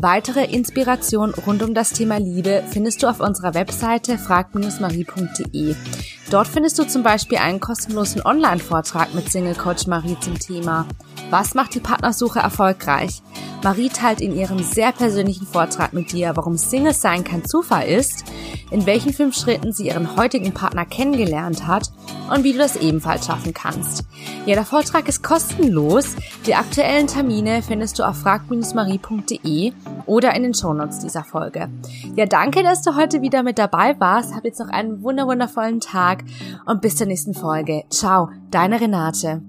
Weitere 0.00 0.44
Inspiration 0.44 1.32
rund 1.46 1.62
um 1.62 1.72
das 1.72 1.92
Thema 1.92 2.18
Liebe 2.18 2.62
findest 2.68 3.02
du 3.02 3.06
auf 3.06 3.20
unserer 3.20 3.54
Webseite 3.54 4.18
frag-marie.de. 4.18 5.65
aqui. 5.72 6.15
Dort 6.30 6.48
findest 6.48 6.78
du 6.78 6.86
zum 6.86 7.04
Beispiel 7.04 7.38
einen 7.38 7.60
kostenlosen 7.60 8.20
Online-Vortrag 8.22 9.14
mit 9.14 9.30
Single 9.30 9.54
Coach 9.54 9.86
Marie 9.86 10.16
zum 10.20 10.38
Thema 10.38 10.86
Was 11.30 11.54
macht 11.54 11.74
die 11.74 11.80
Partnersuche 11.80 12.40
erfolgreich? 12.40 13.22
Marie 13.62 13.88
teilt 13.88 14.20
in 14.20 14.36
ihrem 14.36 14.62
sehr 14.62 14.92
persönlichen 14.92 15.46
Vortrag 15.46 15.92
mit 15.92 16.12
dir, 16.12 16.36
warum 16.36 16.56
Single 16.56 16.94
sein 16.94 17.24
kein 17.24 17.44
Zufall 17.44 17.86
ist, 17.86 18.24
in 18.70 18.86
welchen 18.86 19.12
fünf 19.12 19.36
Schritten 19.36 19.72
sie 19.72 19.86
ihren 19.86 20.16
heutigen 20.16 20.52
Partner 20.52 20.84
kennengelernt 20.84 21.66
hat 21.66 21.90
und 22.30 22.44
wie 22.44 22.52
du 22.52 22.58
das 22.58 22.76
ebenfalls 22.76 23.26
schaffen 23.26 23.54
kannst. 23.54 24.04
Ja, 24.44 24.54
der 24.54 24.64
Vortrag 24.64 25.08
ist 25.08 25.22
kostenlos. 25.22 26.14
Die 26.46 26.54
aktuellen 26.54 27.06
Termine 27.06 27.62
findest 27.62 27.98
du 27.98 28.04
auf 28.04 28.18
frag-marie.de 28.18 29.72
oder 30.06 30.34
in 30.34 30.42
den 30.42 30.54
Shownotes 30.54 31.00
dieser 31.00 31.24
Folge. 31.24 31.68
Ja, 32.14 32.26
danke, 32.26 32.62
dass 32.62 32.82
du 32.82 32.96
heute 32.96 33.22
wieder 33.22 33.42
mit 33.42 33.58
dabei 33.58 33.98
warst. 33.98 34.34
Hab 34.34 34.44
jetzt 34.44 34.60
noch 34.60 34.68
einen 34.68 35.02
wunderwundervollen 35.02 35.80
Tag 36.16 36.24
und 36.66 36.80
bis 36.80 36.96
zur 36.96 37.06
nächsten 37.06 37.34
Folge. 37.34 37.84
Ciao, 37.90 38.30
deine 38.50 38.80
Renate. 38.80 39.42